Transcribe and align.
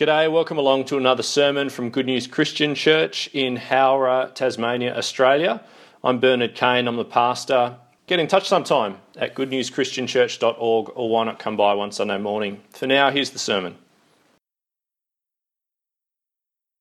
G'day, 0.00 0.32
welcome 0.32 0.56
along 0.56 0.86
to 0.86 0.96
another 0.96 1.22
sermon 1.22 1.68
from 1.68 1.90
Good 1.90 2.06
News 2.06 2.26
Christian 2.26 2.74
Church 2.74 3.28
in 3.34 3.56
Howrah, 3.56 4.30
Tasmania, 4.34 4.96
Australia. 4.96 5.62
I'm 6.02 6.20
Bernard 6.20 6.54
Kane, 6.54 6.88
I'm 6.88 6.96
the 6.96 7.04
pastor. 7.04 7.76
Get 8.06 8.18
in 8.18 8.26
touch 8.26 8.48
sometime 8.48 8.96
at 9.18 9.34
goodnewschristianchurch.org 9.34 10.92
or 10.94 11.10
why 11.10 11.24
not 11.24 11.38
come 11.38 11.54
by 11.54 11.74
one 11.74 11.92
Sunday 11.92 12.16
morning. 12.16 12.62
For 12.70 12.86
now, 12.86 13.10
here's 13.10 13.28
the 13.28 13.38
sermon. 13.38 13.76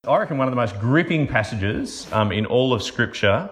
I 0.07 0.17
reckon 0.17 0.37
one 0.37 0.47
of 0.47 0.53
the 0.53 0.61
most 0.61 0.79
gripping 0.79 1.27
passages 1.27 2.07
um, 2.13 2.31
in 2.31 2.45
all 2.45 2.73
of 2.73 2.81
Scripture, 2.81 3.49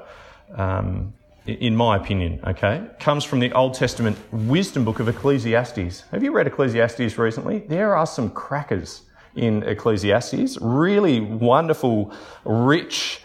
um, 0.56 1.14
in 1.46 1.76
my 1.76 1.98
opinion, 1.98 2.40
okay, 2.48 2.88
comes 3.02 3.26
from 3.26 3.42
the 3.42 3.52
Old 3.52 3.74
Testament 3.74 4.18
wisdom 4.32 4.86
book 4.86 5.02
of 5.02 5.10
Ecclesiastes. 5.10 6.06
Have 6.12 6.24
you 6.24 6.32
read 6.32 6.48
Ecclesiastes 6.48 7.18
recently? 7.18 7.60
There 7.68 7.98
are 7.98 8.08
some 8.08 8.30
crackers 8.30 9.02
in 9.38 9.64
Ecclesiastes. 9.64 10.58
Really 10.60 11.20
wonderful, 11.20 12.14
rich, 12.46 13.22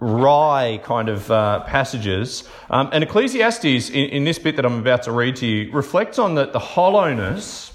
wry 0.00 0.80
kind 0.84 1.08
of 1.08 1.30
uh, 1.30 1.60
passages. 1.64 2.48
Um, 2.70 2.90
and 2.92 3.02
Ecclesiastes, 3.02 3.90
in, 3.90 4.10
in, 4.10 4.24
this 4.24 4.38
bit 4.38 4.56
that 4.56 4.66
I'm 4.66 4.78
about 4.78 5.04
to 5.04 5.12
read 5.12 5.36
to 5.36 5.46
you, 5.46 5.72
reflects 5.72 6.18
on 6.18 6.34
the, 6.34 6.46
the 6.46 6.58
hollowness 6.58 7.72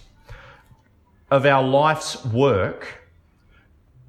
of 1.32 1.46
our 1.46 1.64
life's 1.64 2.24
work 2.26 3.02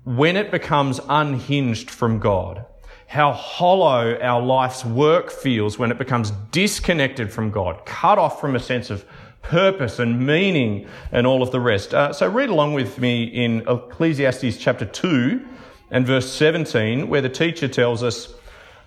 when 0.05 0.37
it 0.37 0.51
becomes 0.51 1.01
unhinged 1.09 1.91
from 1.91 2.19
God. 2.19 2.65
How 3.07 3.33
hollow 3.33 4.19
our 4.21 4.41
life's 4.41 4.85
work 4.85 5.31
feels 5.31 5.79
when 5.79 5.91
it 5.91 5.99
becomes 5.99 6.31
disconnected 6.53 7.33
from 7.33 7.51
God, 7.51 7.85
cut 7.85 8.19
off 8.19 8.41
from 8.41 8.55
a 8.55 8.61
sense 8.61 8.91
of 8.91 9.05
purpose 9.43 9.99
and 9.99 10.27
meaning 10.27 10.87
and 11.13 11.27
all 11.27 11.43
of 11.43 11.51
the 11.51 11.61
rest. 11.61 11.95
Uh, 11.95 12.13
so 12.13 12.29
read 12.29 12.51
along 12.51 12.75
with 12.75 12.99
me 12.99 13.25
in 13.25 13.61
Ecclesiastes 13.69 14.57
chapter 14.59 14.85
2 14.85 15.45
and 15.91 16.07
verse 16.07 16.33
17, 16.33 17.09
where 17.09 17.21
the 17.21 17.29
teacher 17.29 17.69
tells 17.69 18.03
us, 18.03 18.33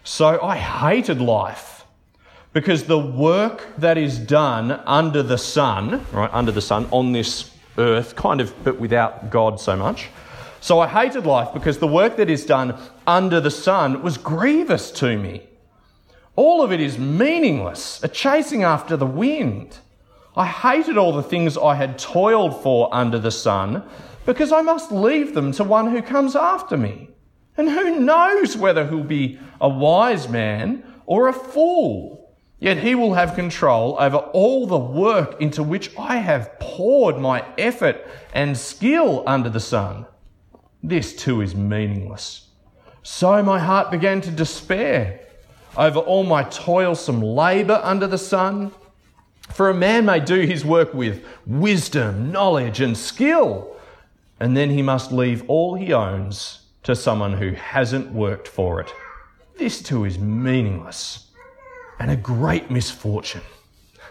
So 0.04 0.42
I 0.42 0.58
hated 0.58 1.20
life 1.20 1.86
because 2.54 2.84
the 2.84 3.00
work 3.00 3.68
that 3.78 3.98
is 3.98 4.20
done 4.20 4.72
under 4.86 5.24
the 5.24 5.38
sun, 5.38 6.06
right, 6.12 6.30
under 6.32 6.52
the 6.52 6.62
sun 6.62 6.88
on 6.92 7.12
this 7.12 7.52
earth, 7.78 8.16
kind 8.16 8.40
of, 8.40 8.54
but 8.64 8.80
without 8.80 9.32
God 9.32 9.60
so 9.60 9.76
much. 9.76 10.10
So 10.62 10.80
I 10.80 10.88
hated 10.88 11.26
life 11.26 11.54
because 11.54 11.80
the 11.80 11.88
work 11.88 12.16
that 12.18 12.30
is 12.30 12.46
done 12.46 12.80
under 13.06 13.42
the 13.42 13.52
sun 13.52 14.02
was 14.02 14.18
grievous 14.18 14.92
to 14.92 15.18
me. 15.18 15.44
All 16.36 16.64
of 16.64 16.72
it 16.72 16.80
is 16.80 16.98
meaningless, 16.98 18.02
a 18.04 18.08
chasing 18.08 18.64
after 18.64 18.96
the 18.96 19.06
wind. 19.06 19.80
I 20.36 20.46
hated 20.46 20.98
all 20.98 21.12
the 21.12 21.24
things 21.24 21.58
I 21.58 21.76
had 21.76 22.00
toiled 22.00 22.62
for 22.64 22.94
under 22.94 23.20
the 23.20 23.32
sun 23.32 23.84
because 24.26 24.52
I 24.52 24.62
must 24.62 24.92
leave 24.92 25.34
them 25.34 25.52
to 25.54 25.64
one 25.64 25.92
who 25.92 26.02
comes 26.02 26.36
after 26.36 26.78
me. 26.78 27.10
And 27.56 27.70
who 27.70 28.00
knows 28.00 28.58
whether 28.58 28.88
he'll 28.88 29.04
be 29.04 29.40
a 29.62 29.70
wise 29.70 30.28
man 30.28 30.84
or 31.06 31.28
a 31.28 31.34
fool? 31.34 32.36
Yet 32.60 32.78
he 32.78 32.96
will 32.96 33.14
have 33.14 33.36
control 33.36 33.98
over 34.00 34.18
all 34.18 34.66
the 34.66 34.80
work 34.80 35.40
into 35.42 35.62
which 35.62 35.92
I 35.98 36.16
have 36.16 36.58
poured 36.60 37.18
my 37.20 37.46
effort 37.58 38.08
and 38.34 38.58
skill 38.58 39.24
under 39.28 39.50
the 39.50 39.60
sun. 39.60 40.08
This 40.82 41.16
too 41.16 41.42
is 41.42 41.54
meaningless. 41.54 42.48
So 43.04 43.44
my 43.44 43.60
heart 43.60 43.92
began 43.92 44.22
to 44.22 44.32
despair 44.32 45.20
over 45.76 46.00
all 46.00 46.24
my 46.24 46.44
toilsome 46.44 47.22
labour 47.22 47.82
under 47.84 48.08
the 48.08 48.18
sun. 48.18 48.72
For 49.54 49.70
a 49.70 49.74
man 49.74 50.06
may 50.06 50.20
do 50.20 50.42
his 50.42 50.66
work 50.66 50.96
with 50.96 51.24
wisdom, 51.46 52.32
knowledge, 52.32 52.82
and 52.82 52.98
skill, 52.98 53.76
and 54.40 54.58
then 54.58 54.72
he 54.72 54.82
must 54.82 55.12
leave 55.12 55.48
all 55.48 55.76
he 55.76 55.94
owns 55.94 56.62
to 56.84 56.96
someone 56.96 57.34
who 57.34 57.52
hasn't 57.52 58.12
worked 58.12 58.48
for 58.48 58.82
it. 58.82 58.92
This 59.58 59.82
too 59.82 60.06
is 60.06 60.18
meaningless 60.18 61.28
and 62.00 62.10
a 62.10 62.16
great 62.16 62.72
misfortune. 62.72 63.44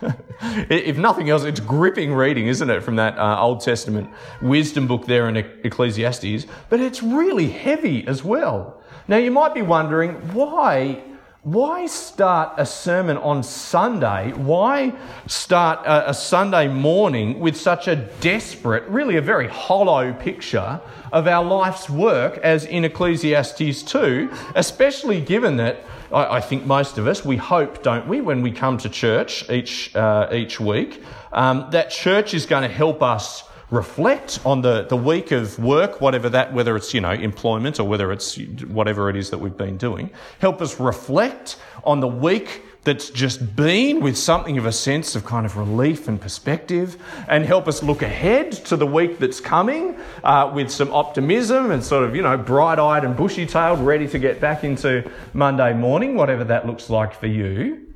if 0.41 0.97
nothing 0.97 1.29
else, 1.29 1.43
it's 1.43 1.61
gripping 1.61 2.15
reading, 2.15 2.47
isn't 2.47 2.71
it, 2.71 2.83
from 2.83 2.97
that 2.97 3.19
uh, 3.19 3.43
Old 3.43 3.61
Testament 3.61 4.09
wisdom 4.41 4.87
book 4.87 5.07
there 5.07 5.29
in 5.29 5.37
Ecclesiastes? 5.37 6.47
But 6.71 6.81
it's 6.81 7.03
really 7.03 7.49
heavy 7.49 8.07
as 8.07 8.23
well. 8.23 8.81
Now, 9.09 9.17
you 9.17 9.33
might 9.33 9.55
be 9.55 9.63
wondering 9.63 10.15
why 10.33 11.03
why 11.43 11.87
start 11.87 12.55
a 12.57 12.65
sermon 12.65 13.17
on 13.17 13.43
Sunday? 13.43 14.33
Why 14.33 14.93
start 15.27 15.85
a, 15.85 16.11
a, 16.11 16.15
Sunday 16.15 16.69
morning 16.69 17.41
with 17.41 17.57
such 17.57 17.89
a 17.89 17.97
desperate, 17.97 18.85
really 18.85 19.17
a 19.17 19.21
very 19.21 19.49
hollow 19.49 20.13
picture 20.13 20.81
of 21.11 21.27
our 21.27 21.45
life's 21.45 21.91
work 21.91 22.39
as 22.39 22.65
in 22.65 22.85
Ecclesiastes 22.85 23.83
2, 23.83 24.31
especially 24.55 25.21
given 25.21 25.57
that 25.57 25.81
I, 26.13 26.37
I 26.37 26.41
think 26.41 26.65
most 26.65 26.97
of 26.97 27.09
us, 27.09 27.25
we 27.25 27.39
hope, 27.39 27.83
don't 27.83 28.07
we, 28.07 28.21
when 28.21 28.43
we 28.43 28.53
come 28.53 28.79
to 28.79 28.89
church 28.89 29.51
each, 29.51 29.97
uh, 29.97 30.29
each 30.31 30.61
week, 30.61 31.03
um, 31.33 31.67
that 31.73 31.91
church 31.91 32.35
is 32.35 32.47
going 32.47 32.63
to 32.63 32.73
help 32.73 33.03
us 33.03 33.43
reflect 33.73 34.39
on 34.45 34.61
the, 34.61 34.83
the 34.83 34.97
week 34.97 35.33
of 35.33 35.59
work, 35.59 36.01
whatever 36.01 36.29
that, 36.29 36.53
whether 36.53 36.77
it's, 36.77 36.93
you 36.93 37.01
know, 37.01 37.11
employment 37.11 37.81
or 37.81 37.85
whether 37.85 38.13
it's 38.13 38.37
whatever 38.67 39.09
it 39.09 39.17
is 39.17 39.31
that 39.31 39.39
we've 39.39 39.57
been 39.57 39.79
doing. 39.79 40.11
Help 40.41 40.61
us 40.61 40.79
reflect 40.79 41.57
on 41.83 42.01
the 42.01 42.07
week 42.07 42.63
that's 42.85 43.11
just 43.11 43.57
been 43.57 44.01
with 44.01 44.19
something 44.19 44.59
of 44.59 44.67
a 44.67 44.73
sense 44.73 45.15
of 45.15 45.25
kind 45.25 45.47
of 45.47 45.57
relief 45.57 46.07
and 46.07 46.21
perspective 46.21 47.03
and 47.29 47.47
help 47.47 47.67
us 47.67 47.83
look 47.83 48.03
ahead 48.03 48.53
to 48.53 48.77
the 48.77 48.87
week 48.87 49.19
that's 49.19 49.41
coming 49.41 49.97
uh, 50.23 50.51
with 50.53 50.71
some 50.71 50.93
optimism 50.93 51.71
and 51.71 51.83
sort 51.83 52.05
of, 52.05 52.15
you 52.15 52.23
know, 52.23 52.37
bright 52.37 52.79
eyed 52.79 53.05
and 53.05 53.17
bushy 53.17 53.47
tailed, 53.47 53.81
ready 53.81 54.07
to 54.07 54.19
get 54.19 54.39
back 54.39 54.65
into 54.65 55.09
Monday 55.33 55.73
morning, 55.73 56.15
whatever 56.15 56.45
that 56.45 56.67
looks 56.67 56.91
like 56.91 57.15
for 57.15 57.29
you. 57.29 57.87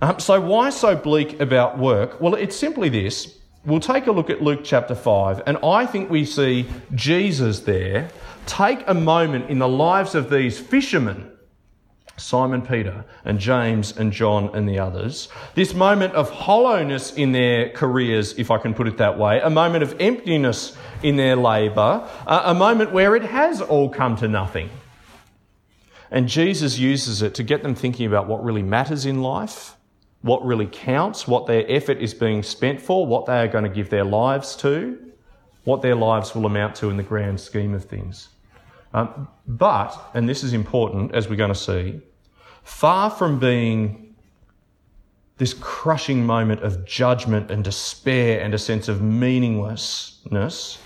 Um, 0.00 0.20
so, 0.20 0.40
why 0.40 0.70
so 0.70 0.94
bleak 0.94 1.40
about 1.40 1.78
work? 1.78 2.20
Well, 2.20 2.34
it's 2.34 2.54
simply 2.54 2.88
this 2.88 3.38
we'll 3.66 3.80
take 3.80 4.06
a 4.06 4.12
look 4.12 4.30
at 4.30 4.42
Luke 4.42 4.60
chapter 4.62 4.94
5, 4.94 5.42
and 5.46 5.58
I 5.58 5.84
think 5.84 6.08
we 6.08 6.24
see 6.24 6.66
Jesus 6.94 7.60
there 7.60 8.08
take 8.46 8.84
a 8.86 8.94
moment 8.94 9.50
in 9.50 9.58
the 9.58 9.68
lives 9.68 10.14
of 10.14 10.30
these 10.30 10.58
fishermen. 10.58 11.32
Simon 12.18 12.62
Peter 12.62 13.04
and 13.26 13.38
James 13.38 13.94
and 13.94 14.10
John 14.10 14.48
and 14.54 14.66
the 14.66 14.78
others. 14.78 15.28
This 15.54 15.74
moment 15.74 16.14
of 16.14 16.30
hollowness 16.30 17.12
in 17.12 17.32
their 17.32 17.68
careers, 17.70 18.38
if 18.38 18.50
I 18.50 18.56
can 18.56 18.72
put 18.72 18.88
it 18.88 18.96
that 18.96 19.18
way, 19.18 19.40
a 19.40 19.50
moment 19.50 19.82
of 19.82 19.94
emptiness 20.00 20.74
in 21.02 21.16
their 21.16 21.36
labour, 21.36 22.08
uh, 22.26 22.42
a 22.46 22.54
moment 22.54 22.92
where 22.92 23.16
it 23.16 23.24
has 23.24 23.60
all 23.60 23.90
come 23.90 24.16
to 24.16 24.28
nothing. 24.28 24.70
And 26.10 26.26
Jesus 26.26 26.78
uses 26.78 27.20
it 27.20 27.34
to 27.34 27.42
get 27.42 27.62
them 27.62 27.74
thinking 27.74 28.06
about 28.06 28.26
what 28.26 28.42
really 28.42 28.62
matters 28.62 29.04
in 29.04 29.20
life 29.20 29.75
what 30.26 30.44
really 30.44 30.66
counts, 30.66 31.28
what 31.28 31.46
their 31.46 31.64
effort 31.70 31.98
is 31.98 32.12
being 32.12 32.42
spent 32.42 32.80
for, 32.80 33.06
what 33.06 33.26
they 33.26 33.38
are 33.38 33.46
going 33.46 33.62
to 33.62 33.70
give 33.70 33.90
their 33.90 34.04
lives 34.04 34.56
to, 34.56 34.98
what 35.62 35.82
their 35.82 35.94
lives 35.94 36.34
will 36.34 36.46
amount 36.46 36.74
to 36.74 36.90
in 36.90 36.96
the 36.96 37.02
grand 37.02 37.40
scheme 37.40 37.74
of 37.74 37.84
things. 37.84 38.28
Um, 38.92 39.28
but, 39.46 39.96
and 40.14 40.28
this 40.28 40.42
is 40.42 40.52
important 40.52 41.14
as 41.14 41.28
we're 41.28 41.36
going 41.36 41.52
to 41.52 41.54
see, 41.54 42.00
far 42.64 43.08
from 43.08 43.38
being 43.38 44.16
this 45.38 45.54
crushing 45.54 46.26
moment 46.26 46.60
of 46.62 46.84
judgment 46.84 47.52
and 47.52 47.62
despair 47.62 48.40
and 48.40 48.52
a 48.52 48.58
sense 48.58 48.88
of 48.88 49.00
meaninglessness, 49.00 50.78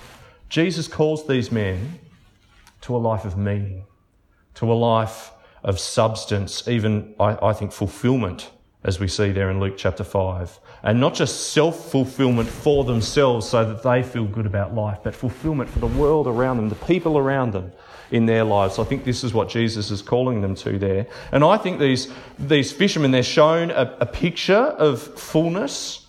Jesus 0.51 0.87
calls 0.87 1.27
these 1.27 1.51
men 1.51 1.99
to 2.83 2.95
a 2.95 2.99
life 2.99 3.25
of 3.25 3.39
meaning, 3.39 3.87
to 4.57 4.71
a 4.71 4.75
life 4.75 5.31
of 5.63 5.79
substance, 5.79 6.69
even, 6.69 7.15
I, 7.19 7.39
I 7.41 7.53
think, 7.55 7.73
fulfillment 7.73 8.51
as 8.83 8.99
we 8.99 9.07
see 9.09 9.31
there 9.31 9.51
in 9.51 9.61
Luke 9.61 9.75
chapter 9.77 10.05
5. 10.05 10.59
And 10.83 10.99
not 10.99 11.15
just 11.15 11.53
self 11.53 11.91
fulfillment 11.91 12.49
for 12.49 12.85
themselves 12.85 13.49
so 13.49 13.65
that 13.65 13.83
they 13.83 14.03
feel 14.03 14.25
good 14.25 14.47
about 14.47 14.75
life, 14.75 14.99
but 15.05 15.15
fulfillment 15.15 15.69
for 15.69 15.81
the 15.81 15.87
world 15.87 16.27
around 16.27 16.57
them, 16.57 16.69
the 16.69 16.75
people 16.87 17.19
around 17.19 17.53
them 17.53 17.73
in 18.11 18.27
their 18.27 18.45
lives. 18.45 18.79
I 18.79 18.85
think 18.85 19.05
this 19.05 19.23
is 19.23 19.35
what 19.35 19.49
Jesus 19.49 19.91
is 19.91 20.03
calling 20.03 20.41
them 20.41 20.55
to 20.57 20.79
there. 20.79 21.07
And 21.33 21.45
I 21.45 21.57
think 21.59 21.79
these, 21.79 22.13
these 22.39 22.73
fishermen, 22.73 23.11
they're 23.11 23.23
shown 23.23 23.71
a, 23.71 23.97
a 24.01 24.07
picture 24.07 24.55
of 24.55 25.01
fullness 25.01 26.07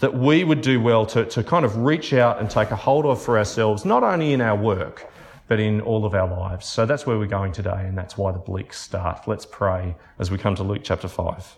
that 0.00 0.14
we 0.14 0.44
would 0.44 0.60
do 0.60 0.80
well 0.80 1.06
to, 1.06 1.24
to 1.24 1.42
kind 1.42 1.64
of 1.64 1.76
reach 1.78 2.12
out 2.12 2.40
and 2.40 2.50
take 2.50 2.70
a 2.70 2.76
hold 2.76 3.06
of 3.06 3.20
for 3.22 3.38
ourselves, 3.38 3.84
not 3.84 4.02
only 4.02 4.32
in 4.32 4.40
our 4.40 4.56
work, 4.56 5.10
but 5.48 5.58
in 5.58 5.80
all 5.80 6.04
of 6.04 6.14
our 6.14 6.28
lives. 6.28 6.66
So 6.66 6.84
that's 6.86 7.06
where 7.06 7.18
we're 7.18 7.26
going 7.26 7.52
today, 7.52 7.86
and 7.86 7.96
that's 7.96 8.16
why 8.18 8.30
the 8.32 8.38
bleak 8.38 8.72
start. 8.72 9.26
Let's 9.26 9.46
pray 9.46 9.96
as 10.18 10.30
we 10.30 10.38
come 10.38 10.54
to 10.56 10.62
Luke 10.62 10.82
chapter 10.84 11.08
5. 11.08 11.56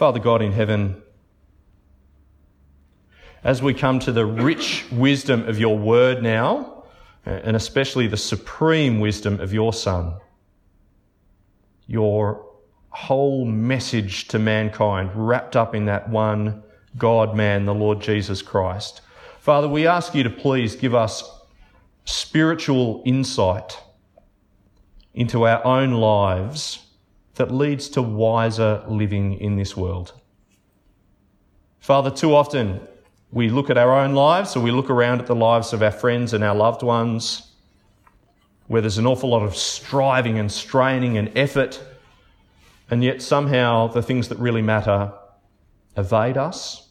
Father 0.00 0.18
God 0.18 0.40
in 0.40 0.52
heaven, 0.52 1.02
as 3.44 3.60
we 3.60 3.74
come 3.74 3.98
to 3.98 4.12
the 4.12 4.24
rich 4.24 4.86
wisdom 4.90 5.46
of 5.46 5.58
your 5.58 5.76
word 5.76 6.22
now, 6.22 6.84
and 7.26 7.54
especially 7.54 8.06
the 8.06 8.16
supreme 8.16 8.98
wisdom 9.00 9.38
of 9.40 9.52
your 9.52 9.74
Son, 9.74 10.14
your 11.86 12.50
whole 12.88 13.44
message 13.44 14.26
to 14.28 14.38
mankind 14.38 15.10
wrapped 15.14 15.54
up 15.54 15.74
in 15.74 15.84
that 15.84 16.08
one 16.08 16.62
God 16.96 17.36
man, 17.36 17.66
the 17.66 17.74
Lord 17.74 18.00
Jesus 18.00 18.40
Christ. 18.40 19.02
Father, 19.38 19.68
we 19.68 19.86
ask 19.86 20.14
you 20.14 20.22
to 20.22 20.30
please 20.30 20.76
give 20.76 20.94
us 20.94 21.30
spiritual 22.06 23.02
insight 23.04 23.78
into 25.12 25.46
our 25.46 25.62
own 25.62 25.92
lives 25.92 26.86
that 27.34 27.50
leads 27.50 27.88
to 27.90 28.02
wiser 28.02 28.84
living 28.88 29.34
in 29.34 29.56
this 29.56 29.76
world. 29.76 30.12
Father, 31.78 32.10
too 32.10 32.34
often 32.34 32.80
we 33.32 33.48
look 33.48 33.70
at 33.70 33.78
our 33.78 33.94
own 33.94 34.14
lives 34.14 34.56
or 34.56 34.60
we 34.60 34.70
look 34.70 34.90
around 34.90 35.20
at 35.20 35.26
the 35.26 35.34
lives 35.34 35.72
of 35.72 35.82
our 35.82 35.92
friends 35.92 36.32
and 36.32 36.42
our 36.42 36.54
loved 36.54 36.82
ones 36.82 37.50
where 38.66 38.80
there's 38.80 38.98
an 38.98 39.06
awful 39.06 39.30
lot 39.30 39.42
of 39.42 39.56
striving 39.56 40.38
and 40.38 40.52
straining 40.52 41.18
and 41.18 41.36
effort, 41.36 41.82
and 42.88 43.02
yet 43.02 43.20
somehow 43.20 43.88
the 43.88 44.00
things 44.00 44.28
that 44.28 44.38
really 44.38 44.62
matter 44.62 45.12
evade 45.96 46.36
us, 46.36 46.88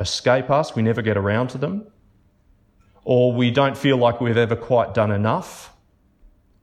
escape 0.00 0.50
us, 0.50 0.76
we 0.76 0.82
never 0.82 1.00
get 1.00 1.16
around 1.16 1.48
to 1.48 1.56
them, 1.56 1.86
or 3.04 3.32
we 3.32 3.50
don't 3.50 3.74
feel 3.74 3.96
like 3.96 4.20
we've 4.20 4.36
ever 4.36 4.54
quite 4.54 4.92
done 4.92 5.10
enough. 5.10 5.74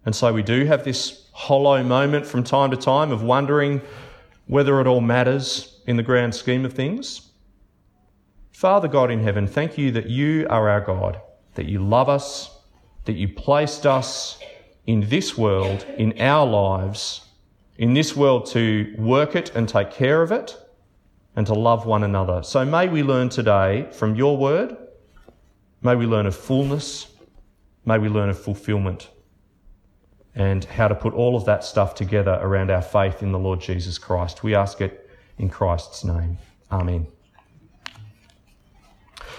And 0.06 0.15
so 0.15 0.31
we 0.31 0.44
do 0.44 0.65
have 0.65 0.83
this 0.83 1.20
hollow 1.31 1.83
moment 1.83 2.25
from 2.25 2.44
time 2.44 2.72
to 2.72 2.78
time 2.78 3.12
of 3.12 3.24
wondering 3.24 3.81
whether 4.48 4.81
it 4.81 4.88
all 4.88 5.01
matters 5.01 5.81
in 5.88 5.98
the 5.98 6.04
grand 6.04 6.36
scheme 6.36 6.66
of 6.66 6.74
things. 6.74 7.31
Father 8.51 8.88
God 8.88 9.10
in 9.10 9.24
heaven, 9.24 9.48
thank 9.48 9.78
you 9.78 9.92
that 9.92 10.10
you 10.10 10.45
are 10.50 10.69
our 10.69 10.81
God, 10.81 11.19
that 11.56 11.68
you 11.68 11.80
love 11.80 12.10
us, 12.10 12.60
that 13.06 13.13
you 13.13 13.28
placed 13.28 13.86
us 13.86 14.39
in 14.86 15.07
this 15.10 15.38
world, 15.38 15.86
in 15.98 16.19
our 16.19 16.45
lives, 16.45 17.22
in 17.78 17.94
this 17.94 18.16
world 18.16 18.45
to 18.48 18.94
work 18.98 19.36
it 19.36 19.56
and 19.56 19.68
take 19.68 19.89
care 19.89 20.22
of 20.22 20.31
it 20.31 20.57
and 21.36 21.48
to 21.48 21.54
love 21.54 21.86
one 21.86 22.04
another. 22.04 22.44
So 22.44 22.66
may 22.66 22.88
we 22.88 23.04
learn 23.04 23.30
today 23.30 23.88
from 23.92 24.16
your 24.16 24.38
word. 24.38 24.75
May 25.81 25.95
we 25.95 26.06
learn 26.06 26.25
of 26.25 26.36
fullness. 26.36 27.07
May 27.86 27.98
we 27.98 28.10
learn 28.10 28.30
of 28.30 28.39
fulfillment 28.39 29.10
and 30.36 30.63
how 30.63 30.88
to 30.88 30.95
put 30.95 31.13
all 31.13 31.36
of 31.36 31.45
that 31.45 31.63
stuff 31.63 31.95
together 31.95 32.39
around 32.42 32.72
our 32.72 32.81
faith 32.81 33.22
in 33.22 33.31
the 33.31 33.39
Lord 33.39 33.60
Jesus 33.60 33.98
Christ. 33.98 34.44
We 34.44 34.56
ask 34.56 34.81
it 34.81 35.10
in 35.38 35.50
Christ's 35.50 36.04
name. 36.04 36.38
Amen. 36.72 37.07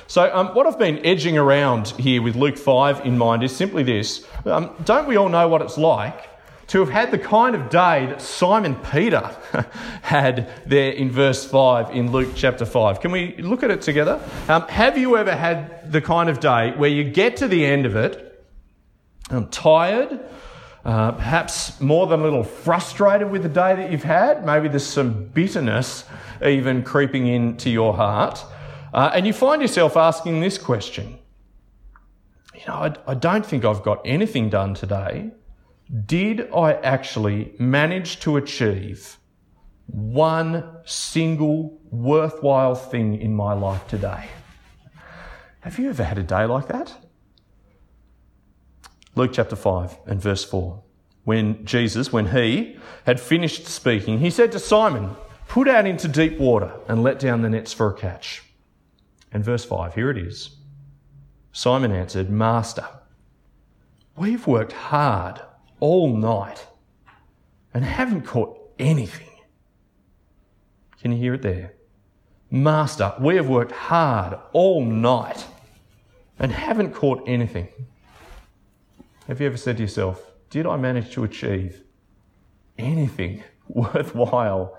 So, 0.06 0.31
um, 0.35 0.49
what 0.49 0.67
I've 0.67 0.79
been 0.79 1.05
edging 1.06 1.39
around 1.39 1.89
here 1.89 2.21
with 2.21 2.37
Luke 2.37 2.59
5 2.59 3.06
in 3.06 3.17
mind 3.17 3.43
is 3.43 3.56
simply 3.56 3.83
this. 3.83 4.27
Um, 4.44 4.75
don't 4.85 5.09
we 5.09 5.17
all 5.17 5.31
know 5.31 5.49
what 5.49 5.62
it's 5.62 5.79
like 5.79 6.29
to 6.67 6.81
have 6.81 6.91
had 6.91 7.11
the 7.11 7.19
kind 7.19 7.55
of 7.55 7.71
day 7.71 8.06
that 8.06 8.21
Simon 8.21 8.75
Peter 8.75 9.35
had 10.03 10.50
there 10.67 10.93
in 10.93 11.11
verse 11.11 11.47
5 11.47 11.97
in 11.97 12.12
Luke 12.12 12.33
chapter 12.35 12.67
5? 12.67 13.00
Can 13.00 13.11
we 13.11 13.37
look 13.39 13.62
at 13.62 13.71
it 13.71 13.81
together? 13.81 14.21
Um, 14.49 14.69
have 14.69 14.99
you 14.99 15.17
ever 15.17 15.35
had 15.35 15.91
the 15.91 16.03
kind 16.03 16.29
of 16.29 16.41
day 16.41 16.73
where 16.77 16.91
you 16.91 17.05
get 17.05 17.39
to 17.39 17.49
the 17.49 17.65
end 17.65 17.87
of 17.87 17.97
it, 17.97 18.44
um, 19.31 19.49
tired, 19.49 20.21
uh, 20.84 21.12
perhaps 21.12 21.81
more 21.81 22.06
than 22.06 22.20
a 22.20 22.23
little 22.23 22.43
frustrated 22.43 23.31
with 23.31 23.43
the 23.43 23.49
day 23.49 23.75
that 23.76 23.93
you've 23.93 24.02
had? 24.02 24.44
Maybe 24.44 24.69
there's 24.69 24.87
some 24.87 25.25
bitterness 25.26 26.05
even 26.44 26.82
creeping 26.82 27.29
into 27.29 27.70
your 27.70 27.94
heart. 27.94 28.44
Uh, 28.93 29.11
and 29.14 29.26
you 29.26 29.32
find 29.32 29.62
yourself 29.62 29.96
asking 29.96 30.40
this 30.40 30.58
question 30.58 31.19
You 32.55 32.62
know, 32.67 32.75
I, 32.75 32.94
I 33.06 33.14
don't 33.14 33.46
think 33.46 33.64
I've 33.64 33.82
got 33.82 34.00
anything 34.05 34.50
done 34.50 34.75
today. 34.75 35.31
Did 36.06 36.50
I 36.52 36.75
actually 36.75 37.55
manage 37.58 38.20
to 38.20 38.37
achieve 38.37 39.19
one 39.87 40.64
single 40.84 41.79
worthwhile 41.90 42.75
thing 42.75 43.20
in 43.20 43.34
my 43.34 43.52
life 43.52 43.87
today? 43.88 44.29
Have 45.61 45.79
you 45.79 45.90
ever 45.90 46.02
had 46.02 46.19
a 46.19 46.23
day 46.23 46.44
like 46.46 46.69
that? 46.69 46.93
Luke 49.14 49.32
chapter 49.35 49.56
5 49.56 49.99
and 50.06 50.20
verse 50.20 50.44
4. 50.44 50.82
When 51.25 51.64
Jesus, 51.64 52.12
when 52.12 52.29
he 52.29 52.79
had 53.05 53.20
finished 53.20 53.67
speaking, 53.67 54.19
he 54.19 54.31
said 54.31 54.53
to 54.53 54.59
Simon, 54.59 55.17
Put 55.49 55.69
out 55.69 55.87
into 55.87 56.09
deep 56.09 56.38
water 56.38 56.73
and 56.88 57.03
let 57.03 57.19
down 57.19 57.43
the 57.43 57.50
nets 57.50 57.75
for 57.75 57.88
a 57.88 57.94
catch. 57.94 58.43
And 59.31 59.44
verse 59.44 59.64
5, 59.67 59.94
here 59.94 60.11
it 60.11 60.17
is. 60.17 60.56
Simon 61.53 61.93
answered, 61.93 62.31
Master, 62.31 62.87
we've 64.17 64.47
worked 64.47 64.73
hard 64.73 65.43
all 65.79 66.17
night 66.17 66.67
and 67.75 67.85
haven't 67.85 68.23
caught 68.23 68.58
anything. 68.79 69.29
Can 71.03 71.12
you 71.12 71.19
hear 71.19 71.35
it 71.35 71.43
there? 71.43 71.75
Master, 72.50 73.15
we 73.20 73.37
have 73.37 73.49
worked 73.49 73.73
hard 73.73 74.38
all 74.53 74.85
night 74.85 75.47
and 76.38 76.50
haven't 76.50 76.94
caught 76.94 77.23
anything. 77.26 77.69
Have 79.32 79.40
you 79.40 79.46
ever 79.46 79.56
said 79.56 79.79
to 79.79 79.82
yourself, 79.82 80.31
Did 80.50 80.67
I 80.67 80.76
manage 80.76 81.14
to 81.14 81.25
achieve 81.25 81.84
anything 82.76 83.43
worthwhile 83.67 84.76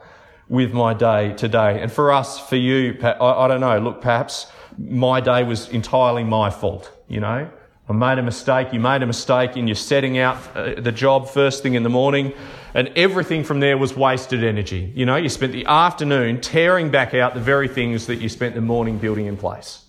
with 0.47 0.73
my 0.73 0.94
day 0.94 1.33
today. 1.33 1.81
And 1.81 1.91
for 1.91 2.11
us, 2.11 2.39
for 2.39 2.55
you, 2.55 2.95
I, 3.01 3.47
don't 3.47 3.61
know, 3.61 3.79
look, 3.79 4.00
perhaps 4.00 4.45
my 4.77 5.21
day 5.21 5.44
was 5.44 5.69
entirely 5.69 6.23
my 6.23 6.51
fault, 6.51 6.91
you 7.07 7.19
know. 7.19 7.50
I 7.89 7.94
made 7.94 8.19
a 8.19 8.21
mistake, 8.21 8.73
you 8.73 8.79
made 8.79 9.01
a 9.01 9.07
mistake 9.07 9.57
in 9.57 9.67
your 9.67 9.75
setting 9.75 10.19
out 10.19 10.38
uh, 10.55 10.79
the 10.79 10.91
job 10.91 11.29
first 11.29 11.63
thing 11.63 11.73
in 11.73 11.81
the 11.81 11.89
morning, 11.89 12.31
and 12.75 12.89
everything 12.95 13.44
from 13.44 13.59
there 13.59 13.79
was 13.79 13.95
wasted 13.95 14.44
energy. 14.44 14.94
You 14.95 15.07
know, 15.07 15.15
you 15.15 15.29
spent 15.29 15.51
the 15.51 15.65
afternoon 15.65 16.41
tearing 16.41 16.91
back 16.91 17.15
out 17.15 17.33
the 17.33 17.41
very 17.41 17.67
things 17.67 18.05
that 18.05 18.17
you 18.17 18.29
spent 18.29 18.53
the 18.53 18.61
morning 18.61 19.00
building 19.00 19.25
in 19.25 19.35
place. 19.35 19.83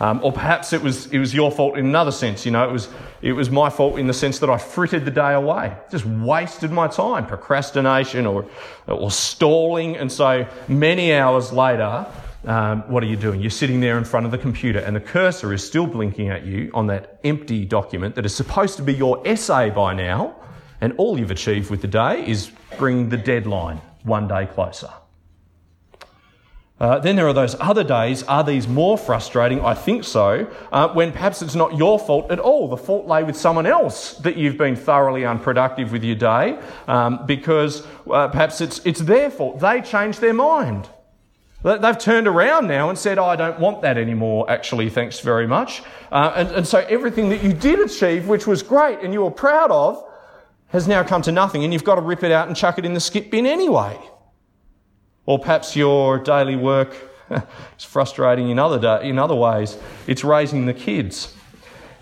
Um, 0.00 0.20
or 0.24 0.32
perhaps 0.32 0.72
it 0.72 0.82
was, 0.82 1.06
it 1.12 1.18
was 1.18 1.34
your 1.34 1.52
fault 1.52 1.76
in 1.76 1.84
another 1.84 2.10
sense. 2.10 2.46
You 2.46 2.52
know, 2.52 2.66
it 2.66 2.72
was, 2.72 2.88
it 3.20 3.32
was 3.32 3.50
my 3.50 3.68
fault 3.68 3.98
in 3.98 4.06
the 4.06 4.14
sense 4.14 4.38
that 4.38 4.48
I 4.48 4.56
frittered 4.56 5.04
the 5.04 5.10
day 5.10 5.34
away, 5.34 5.76
just 5.90 6.06
wasted 6.06 6.72
my 6.72 6.88
time, 6.88 7.26
procrastination 7.26 8.26
or, 8.26 8.46
or 8.88 9.10
stalling. 9.10 9.98
And 9.98 10.10
so 10.10 10.46
many 10.68 11.12
hours 11.12 11.52
later, 11.52 12.06
um, 12.46 12.80
what 12.90 13.02
are 13.02 13.06
you 13.06 13.16
doing? 13.16 13.42
You're 13.42 13.50
sitting 13.50 13.80
there 13.80 13.98
in 13.98 14.04
front 14.04 14.24
of 14.24 14.32
the 14.32 14.38
computer 14.38 14.78
and 14.78 14.96
the 14.96 15.00
cursor 15.00 15.52
is 15.52 15.66
still 15.66 15.86
blinking 15.86 16.30
at 16.30 16.46
you 16.46 16.70
on 16.72 16.86
that 16.86 17.20
empty 17.22 17.66
document 17.66 18.14
that 18.14 18.24
is 18.24 18.34
supposed 18.34 18.78
to 18.78 18.82
be 18.82 18.94
your 18.94 19.22
essay 19.28 19.68
by 19.68 19.92
now. 19.92 20.34
And 20.80 20.94
all 20.96 21.18
you've 21.18 21.30
achieved 21.30 21.70
with 21.70 21.82
the 21.82 21.88
day 21.88 22.26
is 22.26 22.50
bring 22.78 23.10
the 23.10 23.18
deadline 23.18 23.82
one 24.04 24.26
day 24.26 24.46
closer. 24.46 24.88
Uh, 26.80 26.98
then 26.98 27.14
there 27.14 27.28
are 27.28 27.34
those 27.34 27.54
other 27.60 27.84
days. 27.84 28.22
Are 28.22 28.42
these 28.42 28.66
more 28.66 28.96
frustrating? 28.96 29.60
I 29.60 29.74
think 29.74 30.02
so. 30.02 30.50
Uh, 30.72 30.88
when 30.88 31.12
perhaps 31.12 31.42
it's 31.42 31.54
not 31.54 31.76
your 31.76 31.98
fault 31.98 32.30
at 32.30 32.38
all. 32.38 32.68
The 32.68 32.78
fault 32.78 33.06
lay 33.06 33.22
with 33.22 33.36
someone 33.36 33.66
else 33.66 34.14
that 34.18 34.36
you've 34.36 34.56
been 34.56 34.76
thoroughly 34.76 35.26
unproductive 35.26 35.92
with 35.92 36.02
your 36.02 36.16
day 36.16 36.58
um, 36.88 37.26
because 37.26 37.86
uh, 38.10 38.28
perhaps 38.28 38.62
it's, 38.62 38.80
it's 38.86 39.00
their 39.00 39.30
fault. 39.30 39.60
They 39.60 39.82
changed 39.82 40.22
their 40.22 40.32
mind. 40.32 40.88
They've 41.62 41.98
turned 41.98 42.26
around 42.26 42.68
now 42.68 42.88
and 42.88 42.98
said, 42.98 43.18
oh, 43.18 43.26
I 43.26 43.36
don't 43.36 43.60
want 43.60 43.82
that 43.82 43.98
anymore, 43.98 44.50
actually, 44.50 44.88
thanks 44.88 45.20
very 45.20 45.46
much. 45.46 45.82
Uh, 46.10 46.32
and, 46.34 46.48
and 46.52 46.66
so 46.66 46.78
everything 46.88 47.28
that 47.28 47.42
you 47.42 47.52
did 47.52 47.80
achieve, 47.80 48.28
which 48.28 48.46
was 48.46 48.62
great 48.62 49.00
and 49.00 49.12
you 49.12 49.20
were 49.20 49.30
proud 49.30 49.70
of, 49.70 50.02
has 50.68 50.88
now 50.88 51.02
come 51.02 51.20
to 51.20 51.32
nothing 51.32 51.62
and 51.62 51.74
you've 51.74 51.84
got 51.84 51.96
to 51.96 52.00
rip 52.00 52.22
it 52.22 52.32
out 52.32 52.48
and 52.48 52.56
chuck 52.56 52.78
it 52.78 52.86
in 52.86 52.94
the 52.94 53.00
skip 53.00 53.30
bin 53.30 53.44
anyway. 53.44 53.98
Or 55.26 55.38
perhaps 55.38 55.76
your 55.76 56.18
daily 56.18 56.56
work 56.56 56.96
is 57.30 57.84
frustrating 57.84 58.50
in 58.50 58.58
other, 58.58 58.78
da- 58.78 59.00
in 59.00 59.18
other 59.18 59.34
ways. 59.34 59.78
It's 60.06 60.24
raising 60.24 60.66
the 60.66 60.74
kids. 60.74 61.34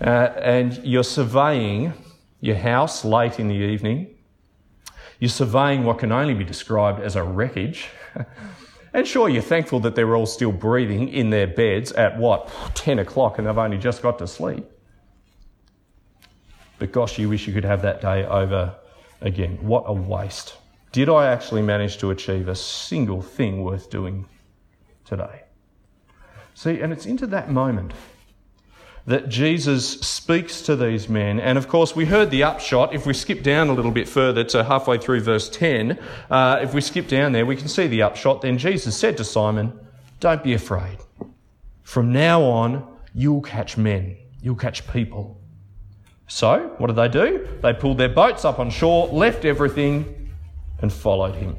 Uh, 0.01 0.33
and 0.41 0.79
you're 0.85 1.05
surveying 1.05 1.93
your 2.41 2.57
house 2.57 3.05
late 3.05 3.41
in 3.41 3.49
the 3.49 3.55
evening. 3.55 4.15
You're 5.19 5.29
surveying 5.29 5.85
what 5.85 5.99
can 5.99 6.13
only 6.13 6.35
be 6.35 6.45
described 6.45 7.01
as 7.01 7.17
a 7.17 7.23
wreckage. 7.23 7.89
and 8.95 9.07
sure, 9.07 9.29
you're 9.29 9.43
thankful 9.43 9.81
that 9.81 9.97
they're 9.97 10.15
all 10.15 10.27
still 10.27 10.53
breathing 10.53 11.09
in 11.09 11.31
their 11.31 11.49
beds 11.49 11.91
at 11.93 12.17
what, 12.17 12.49
10 12.75 13.01
o'clock 13.01 13.39
and 13.39 13.47
they've 13.47 13.59
only 13.59 13.79
just 13.79 14.03
got 14.03 14.19
to 14.21 14.27
sleep. 14.27 14.65
But 16.79 16.93
gosh, 16.93 17.19
you 17.19 17.29
wish 17.29 17.49
you 17.49 17.53
could 17.53 17.65
have 17.65 17.83
that 17.83 18.01
day 18.01 18.25
over 18.25 18.77
again. 19.21 19.59
What 19.63 19.85
a 19.87 19.93
waste. 19.93 20.57
Did 20.99 21.09
I 21.09 21.29
actually 21.29 21.63
manage 21.63 21.99
to 21.99 22.11
achieve 22.11 22.49
a 22.49 22.57
single 22.57 23.23
thing 23.23 23.63
worth 23.63 23.89
doing 23.89 24.27
today? 25.05 25.45
See, 26.55 26.81
and 26.81 26.93
it's 26.93 27.07
into 27.07 27.29
that 27.29 27.53
moment 27.53 27.93
that 29.07 29.29
Jesus 29.29 30.01
speaks 30.01 30.61
to 30.63 30.75
these 30.75 31.09
men. 31.09 31.39
And 31.39 31.57
of 31.57 31.69
course, 31.69 31.95
we 31.95 32.07
heard 32.07 32.33
the 32.33 32.43
upshot. 32.43 32.97
If 32.97 33.07
we 33.07 33.15
skip 33.15 33.45
down 33.45 33.69
a 33.69 33.75
little 33.75 33.93
bit 33.93 34.09
further 34.09 34.43
to 34.43 34.65
halfway 34.65 34.99
through 34.99 35.21
verse 35.21 35.49
10, 35.49 36.01
uh, 36.33 36.59
if 36.63 36.75
we 36.75 36.81
skip 36.81 37.07
down 37.07 37.31
there, 37.31 37.47
we 37.47 37.55
can 37.55 37.69
see 37.69 37.87
the 37.87 38.03
upshot. 38.03 38.43
Then 38.43 38.59
Jesus 38.59 38.97
said 38.97 39.17
to 39.19 39.25
Simon, 39.25 39.79
Don't 40.19 40.43
be 40.43 40.53
afraid. 40.53 40.99
From 41.85 42.13
now 42.13 42.43
on, 42.43 42.85
you'll 43.15 43.43
catch 43.43 43.77
men, 43.77 44.17
you'll 44.43 44.57
catch 44.57 44.85
people. 44.89 45.41
So, 46.27 46.75
what 46.79 46.89
did 46.89 46.97
they 46.97 47.09
do? 47.09 47.47
They 47.63 47.73
pulled 47.73 47.99
their 47.99 48.09
boats 48.09 48.45
up 48.45 48.59
on 48.59 48.71
shore, 48.71 49.07
left 49.07 49.45
everything, 49.45 50.17
and 50.81 50.93
followed 50.93 51.35
him. 51.35 51.57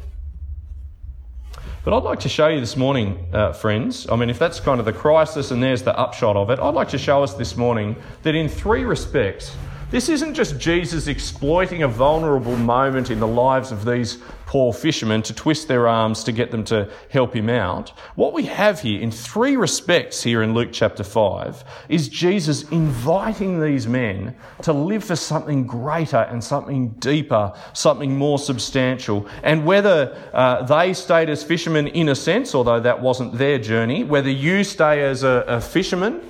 But 1.84 1.96
I'd 1.96 2.04
like 2.04 2.20
to 2.22 2.30
show 2.30 2.48
you 2.48 2.60
this 2.60 2.76
morning, 2.76 3.26
uh, 3.34 3.54
friends. 3.54 4.08
I 4.12 4.16
mean, 4.16 4.30
if 4.30 4.38
that's 4.38 4.60
kind 4.60 4.80
of 4.80 4.86
the 4.86 4.94
crisis 4.94 5.52
and 5.52 5.64
there's 5.64 5.82
the 5.82 5.98
upshot 5.98 6.36
of 6.36 6.50
it, 6.50 6.60
I'd 6.60 6.74
like 6.74 6.90
to 6.90 6.98
show 6.98 7.24
us 7.24 7.34
this 7.34 7.56
morning 7.56 7.96
that 8.24 8.36
in 8.36 8.50
three 8.50 8.84
respects, 8.84 9.56
this 9.92 10.08
isn't 10.08 10.36
just 10.36 10.60
Jesus 10.60 11.08
exploiting 11.08 11.82
a 11.82 11.88
vulnerable 11.88 12.56
moment 12.56 13.10
in 13.10 13.20
the 13.20 13.28
lives 13.28 13.72
of 13.72 13.86
these 13.86 14.20
poor 14.46 14.72
fishermen 14.72 15.22
to 15.24 15.34
twist 15.34 15.68
their 15.68 15.88
arms 15.88 16.24
to 16.24 16.32
get 16.32 16.52
them 16.52 16.64
to 16.64 16.88
help 17.10 17.36
him 17.36 17.50
out. 17.50 17.90
What 18.16 18.34
we 18.34 18.46
have 18.46 18.82
here, 18.82 19.02
in 19.02 19.12
three 19.12 19.56
respects, 19.56 20.22
here 20.22 20.44
in 20.44 20.54
Luke 20.54 20.70
chapter 20.72 21.04
5, 21.04 21.64
is 21.88 22.08
Jesus 22.08 22.64
inviting 22.70 23.60
these 23.62 23.88
men 23.88 24.36
to 24.62 24.74
live 24.74 25.04
for 25.04 25.16
something 25.16 25.66
greater 25.66 26.18
and 26.18 26.44
something 26.44 26.90
deeper, 27.00 27.54
something 27.74 28.16
more 28.16 28.38
substantial. 28.38 29.28
And 29.44 29.66
whether 29.66 30.16
uh, 30.34 30.64
they 30.64 30.94
stayed 30.94 31.30
as 31.30 31.44
fishermen 31.44 31.88
in 31.88 32.10
a 32.10 32.16
sense, 32.16 32.54
although 32.54 32.80
that 32.80 33.02
wasn't 33.02 33.38
their 33.40 33.58
journey, 33.58 34.04
whether 34.04 34.30
you 34.30 34.64
stay 34.64 35.04
as 35.04 35.24
a, 35.24 35.46
a 35.48 35.62
fisherman, 35.62 36.22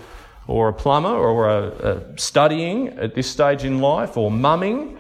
or 0.50 0.68
a 0.68 0.74
plumber 0.74 1.16
or 1.16 1.48
a, 1.48 1.68
a 1.68 2.18
studying 2.18 2.88
at 2.98 3.14
this 3.14 3.30
stage 3.30 3.64
in 3.64 3.80
life 3.80 4.18
or 4.18 4.32
mumming, 4.32 4.98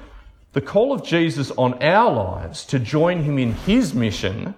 the 0.53 0.61
call 0.61 0.93
of 0.93 1.03
Jesus 1.03 1.49
on 1.57 1.73
our 1.81 2.13
lives 2.13 2.63
to 2.65 2.77
join 2.77 3.23
him 3.23 3.39
in 3.39 3.53
his 3.53 3.95
mission 3.95 4.53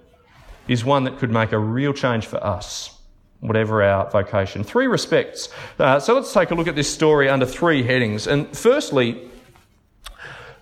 is 0.67 0.83
one 0.83 1.05
that 1.05 1.17
could 1.17 1.31
make 1.31 1.53
a 1.53 1.57
real 1.57 1.93
change 1.93 2.25
for 2.25 2.43
us, 2.43 2.99
whatever 3.39 3.81
our 3.81 4.09
vocation. 4.11 4.65
Three 4.65 4.87
respects. 4.87 5.47
Uh, 5.79 5.97
so 5.97 6.13
let's 6.13 6.33
take 6.33 6.51
a 6.51 6.55
look 6.55 6.67
at 6.67 6.75
this 6.75 6.93
story 6.93 7.29
under 7.29 7.45
three 7.45 7.83
headings. 7.83 8.27
And 8.27 8.45
firstly, 8.55 9.29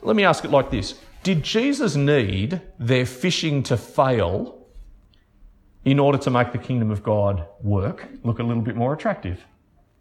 let 0.04 0.16
me 0.16 0.26
ask 0.26 0.46
it 0.46 0.52
like 0.52 0.70
this 0.70 0.94
Did 1.24 1.42
Jesus 1.42 1.96
need 1.96 2.62
their 2.78 3.08
fishing 3.08 3.64
to 3.64 3.78
fail 3.78 4.64
in 5.86 5.98
order 5.98 6.20
to 6.20 6.30
make 6.30 6.52
the 6.52 6.60
kingdom 6.60 6.92
of 6.92 7.02
God 7.02 7.48
work, 7.64 8.08
look 8.24 8.38
a 8.38 8.44
little 8.44 8.62
bit 8.62 8.76
more 8.76 8.94
attractive? 8.94 9.44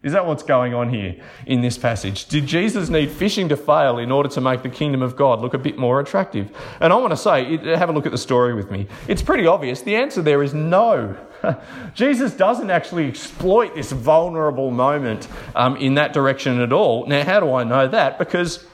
Is 0.01 0.13
that 0.13 0.25
what's 0.25 0.43
going 0.43 0.73
on 0.73 0.93
here 0.93 1.17
in 1.45 1.59
this 1.59 1.77
passage? 1.77 2.27
Did 2.27 2.45
Jesus 2.45 2.87
need 2.87 3.11
fishing 3.11 3.49
to 3.49 3.57
fail 3.57 3.97
in 3.97 4.13
order 4.13 4.29
to 4.29 4.39
make 4.39 4.63
the 4.63 4.69
kingdom 4.69 5.01
of 5.01 5.17
God 5.17 5.41
look 5.41 5.53
a 5.53 5.57
bit 5.57 5.77
more 5.77 5.99
attractive? 5.99 6.55
And 6.79 6.93
I 6.93 6.95
want 6.95 7.11
to 7.11 7.17
say, 7.17 7.57
have 7.75 7.89
a 7.89 7.91
look 7.91 8.05
at 8.05 8.13
the 8.13 8.17
story 8.17 8.53
with 8.53 8.71
me. 8.71 8.87
It's 9.09 9.21
pretty 9.21 9.45
obvious. 9.45 9.81
The 9.81 9.97
answer 9.97 10.21
there 10.21 10.41
is 10.41 10.53
no. 10.53 11.17
Jesus 11.95 12.33
doesn't 12.33 12.69
actually 12.69 13.09
exploit 13.09 13.75
this 13.75 13.91
vulnerable 13.91 14.71
moment 14.71 15.27
um, 15.53 15.75
in 15.75 15.95
that 15.95 16.13
direction 16.13 16.61
at 16.61 16.71
all. 16.71 17.05
Now, 17.05 17.25
how 17.25 17.41
do 17.41 17.53
I 17.53 17.65
know 17.65 17.85
that? 17.89 18.17
Because 18.17 18.65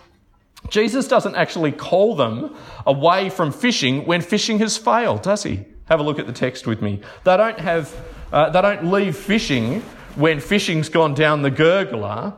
Jesus 0.69 1.07
doesn't 1.07 1.33
actually 1.33 1.71
call 1.71 2.15
them 2.15 2.55
away 2.85 3.31
from 3.31 3.51
fishing 3.51 4.05
when 4.05 4.21
fishing 4.21 4.59
has 4.59 4.77
failed, 4.77 5.23
does 5.23 5.41
he? 5.41 5.65
Have 5.85 5.99
a 5.99 6.03
look 6.03 6.19
at 6.19 6.27
the 6.27 6.33
text 6.33 6.67
with 6.67 6.83
me. 6.83 7.01
They 7.23 7.35
don't 7.35 7.59
have, 7.59 7.95
uh, 8.31 8.51
they 8.51 8.61
don't 8.61 8.91
leave 8.91 9.17
fishing 9.17 9.83
when 10.15 10.39
fishing's 10.39 10.89
gone 10.89 11.13
down 11.13 11.41
the 11.41 11.51
gurgler, 11.51 12.37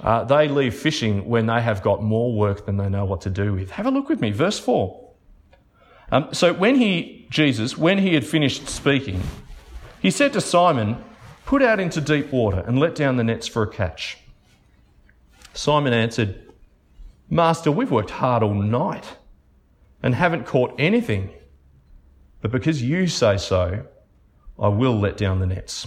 uh, 0.00 0.24
they 0.24 0.48
leave 0.48 0.74
fishing 0.74 1.28
when 1.28 1.46
they 1.46 1.60
have 1.60 1.82
got 1.82 2.02
more 2.02 2.34
work 2.34 2.66
than 2.66 2.76
they 2.76 2.88
know 2.88 3.04
what 3.04 3.22
to 3.22 3.30
do 3.30 3.54
with. 3.54 3.70
Have 3.70 3.86
a 3.86 3.90
look 3.90 4.08
with 4.08 4.20
me, 4.20 4.30
verse 4.30 4.58
4. 4.58 5.04
Um, 6.12 6.28
so 6.32 6.52
when 6.52 6.76
he, 6.76 7.26
Jesus, 7.30 7.76
when 7.76 7.98
he 7.98 8.14
had 8.14 8.26
finished 8.26 8.68
speaking, 8.68 9.20
he 10.00 10.10
said 10.10 10.32
to 10.34 10.40
Simon, 10.40 11.02
Put 11.46 11.62
out 11.62 11.78
into 11.78 12.00
deep 12.00 12.32
water 12.32 12.64
and 12.66 12.80
let 12.80 12.96
down 12.96 13.16
the 13.16 13.22
nets 13.22 13.46
for 13.46 13.62
a 13.62 13.68
catch. 13.68 14.18
Simon 15.54 15.92
answered, 15.92 16.42
Master, 17.30 17.70
we've 17.70 17.90
worked 17.90 18.10
hard 18.10 18.42
all 18.42 18.54
night 18.54 19.16
and 20.02 20.14
haven't 20.14 20.44
caught 20.44 20.74
anything. 20.76 21.32
But 22.40 22.50
because 22.50 22.82
you 22.82 23.06
say 23.06 23.36
so, 23.36 23.86
I 24.58 24.68
will 24.68 24.98
let 24.98 25.16
down 25.16 25.38
the 25.38 25.46
nets. 25.46 25.86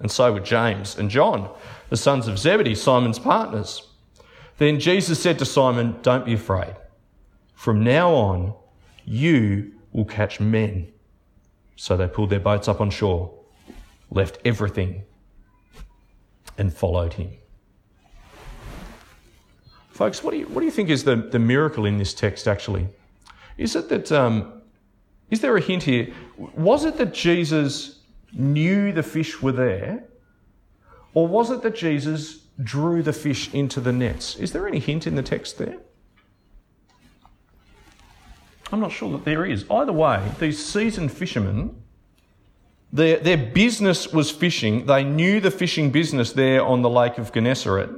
and 0.00 0.10
so 0.10 0.32
were 0.32 0.40
James 0.40 0.98
and 0.98 1.10
John 1.10 1.48
the 1.94 1.96
sons 1.96 2.26
of 2.26 2.38
Zebedee, 2.38 2.74
Simon's 2.74 3.20
partners. 3.20 3.88
Then 4.58 4.80
Jesus 4.80 5.22
said 5.22 5.38
to 5.38 5.44
Simon, 5.44 5.96
Don't 6.02 6.24
be 6.24 6.34
afraid. 6.34 6.74
From 7.54 7.84
now 7.84 8.12
on, 8.12 8.54
you 9.04 9.72
will 9.92 10.04
catch 10.04 10.40
men. 10.40 10.92
So 11.76 11.96
they 11.96 12.08
pulled 12.08 12.30
their 12.30 12.40
boats 12.40 12.66
up 12.66 12.80
on 12.80 12.90
shore, 12.90 13.32
left 14.10 14.38
everything, 14.44 15.02
and 16.58 16.72
followed 16.72 17.12
him. 17.12 17.30
Folks, 19.90 20.24
what 20.24 20.32
do 20.32 20.38
you, 20.38 20.46
what 20.46 20.60
do 20.60 20.66
you 20.66 20.72
think 20.72 20.90
is 20.90 21.04
the, 21.04 21.14
the 21.14 21.38
miracle 21.38 21.86
in 21.86 21.98
this 21.98 22.12
text 22.12 22.48
actually? 22.48 22.88
Is 23.56 23.76
it 23.76 23.88
that, 23.88 24.10
um, 24.10 24.62
is 25.30 25.40
there 25.40 25.56
a 25.56 25.60
hint 25.60 25.84
here? 25.84 26.12
Was 26.36 26.84
it 26.84 26.96
that 26.96 27.14
Jesus 27.14 27.93
knew 28.34 28.92
the 28.92 29.02
fish 29.02 29.40
were 29.40 29.52
there 29.52 30.04
or 31.14 31.28
was 31.28 31.50
it 31.50 31.62
that 31.62 31.74
Jesus 31.76 32.40
drew 32.62 33.02
the 33.02 33.12
fish 33.12 33.52
into 33.54 33.80
the 33.80 33.92
nets? 33.92 34.36
Is 34.36 34.52
there 34.52 34.66
any 34.66 34.80
hint 34.80 35.06
in 35.06 35.14
the 35.14 35.22
text 35.22 35.58
there? 35.58 35.78
I'm 38.72 38.80
not 38.80 38.92
sure 38.92 39.12
that 39.12 39.24
there 39.24 39.46
is. 39.46 39.64
Either 39.70 39.92
way, 39.92 40.32
these 40.40 40.64
seasoned 40.64 41.12
fishermen, 41.12 41.80
their, 42.92 43.18
their 43.18 43.36
business 43.36 44.12
was 44.12 44.30
fishing. 44.30 44.86
They 44.86 45.04
knew 45.04 45.40
the 45.40 45.50
fishing 45.50 45.90
business 45.90 46.32
there 46.32 46.64
on 46.64 46.82
the 46.82 46.90
Lake 46.90 47.18
of 47.18 47.32
Gennesaret. 47.32 47.90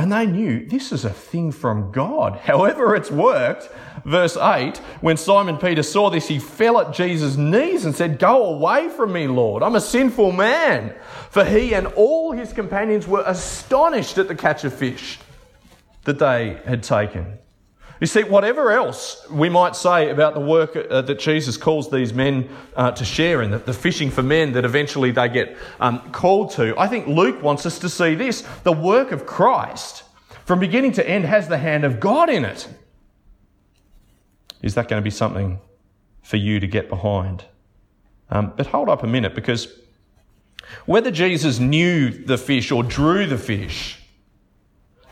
And 0.00 0.10
they 0.10 0.24
knew 0.24 0.64
this 0.64 0.92
is 0.92 1.04
a 1.04 1.10
thing 1.10 1.52
from 1.52 1.92
God. 1.92 2.36
However, 2.44 2.96
it's 2.96 3.10
worked. 3.10 3.68
Verse 4.06 4.34
8 4.34 4.78
when 5.02 5.18
Simon 5.18 5.58
Peter 5.58 5.82
saw 5.82 6.08
this, 6.08 6.26
he 6.26 6.38
fell 6.38 6.80
at 6.80 6.94
Jesus' 6.94 7.36
knees 7.36 7.84
and 7.84 7.94
said, 7.94 8.18
Go 8.18 8.46
away 8.46 8.88
from 8.88 9.12
me, 9.12 9.26
Lord. 9.26 9.62
I'm 9.62 9.74
a 9.74 9.80
sinful 9.80 10.32
man. 10.32 10.94
For 11.28 11.44
he 11.44 11.74
and 11.74 11.86
all 11.86 12.32
his 12.32 12.54
companions 12.54 13.06
were 13.06 13.22
astonished 13.26 14.16
at 14.16 14.26
the 14.26 14.34
catch 14.34 14.64
of 14.64 14.72
fish 14.72 15.18
that 16.04 16.18
they 16.18 16.58
had 16.64 16.82
taken. 16.82 17.38
You 18.00 18.06
see, 18.06 18.22
whatever 18.22 18.72
else 18.72 19.26
we 19.30 19.50
might 19.50 19.76
say 19.76 20.08
about 20.08 20.32
the 20.32 20.40
work 20.40 20.74
uh, 20.74 21.02
that 21.02 21.18
Jesus 21.18 21.58
calls 21.58 21.90
these 21.90 22.14
men 22.14 22.48
uh, 22.74 22.92
to 22.92 23.04
share 23.04 23.42
in, 23.42 23.50
the, 23.50 23.58
the, 23.58 23.74
fishing 23.74 24.10
for 24.10 24.22
men 24.22 24.52
that 24.52 24.64
eventually 24.64 25.10
they 25.10 25.28
get 25.28 25.56
um, 25.80 26.00
called 26.10 26.50
to, 26.52 26.74
I 26.78 26.88
think 26.88 27.06
Luke 27.06 27.42
wants 27.42 27.66
us 27.66 27.78
to 27.80 27.90
see 27.90 28.14
this. 28.14 28.40
The 28.62 28.72
work 28.72 29.12
of 29.12 29.26
Christ, 29.26 30.04
from 30.46 30.60
beginning 30.60 30.92
to 30.92 31.06
end, 31.06 31.26
has 31.26 31.48
the 31.48 31.58
hand 31.58 31.84
of 31.84 32.00
God 32.00 32.30
in 32.30 32.46
it. 32.46 32.68
Is 34.62 34.74
that 34.76 34.88
going 34.88 35.00
to 35.00 35.04
be 35.04 35.10
something 35.10 35.60
for 36.22 36.38
you 36.38 36.58
to 36.58 36.66
get 36.66 36.88
behind? 36.88 37.44
Um, 38.30 38.54
but 38.56 38.68
hold 38.68 38.88
up 38.88 39.02
a 39.02 39.06
minute, 39.06 39.34
because 39.34 39.68
whether 40.86 41.10
Jesus 41.10 41.58
knew 41.58 42.10
the 42.10 42.38
fish 42.38 42.72
or 42.72 42.82
drew 42.82 43.26
the 43.26 43.36
fish, 43.36 43.98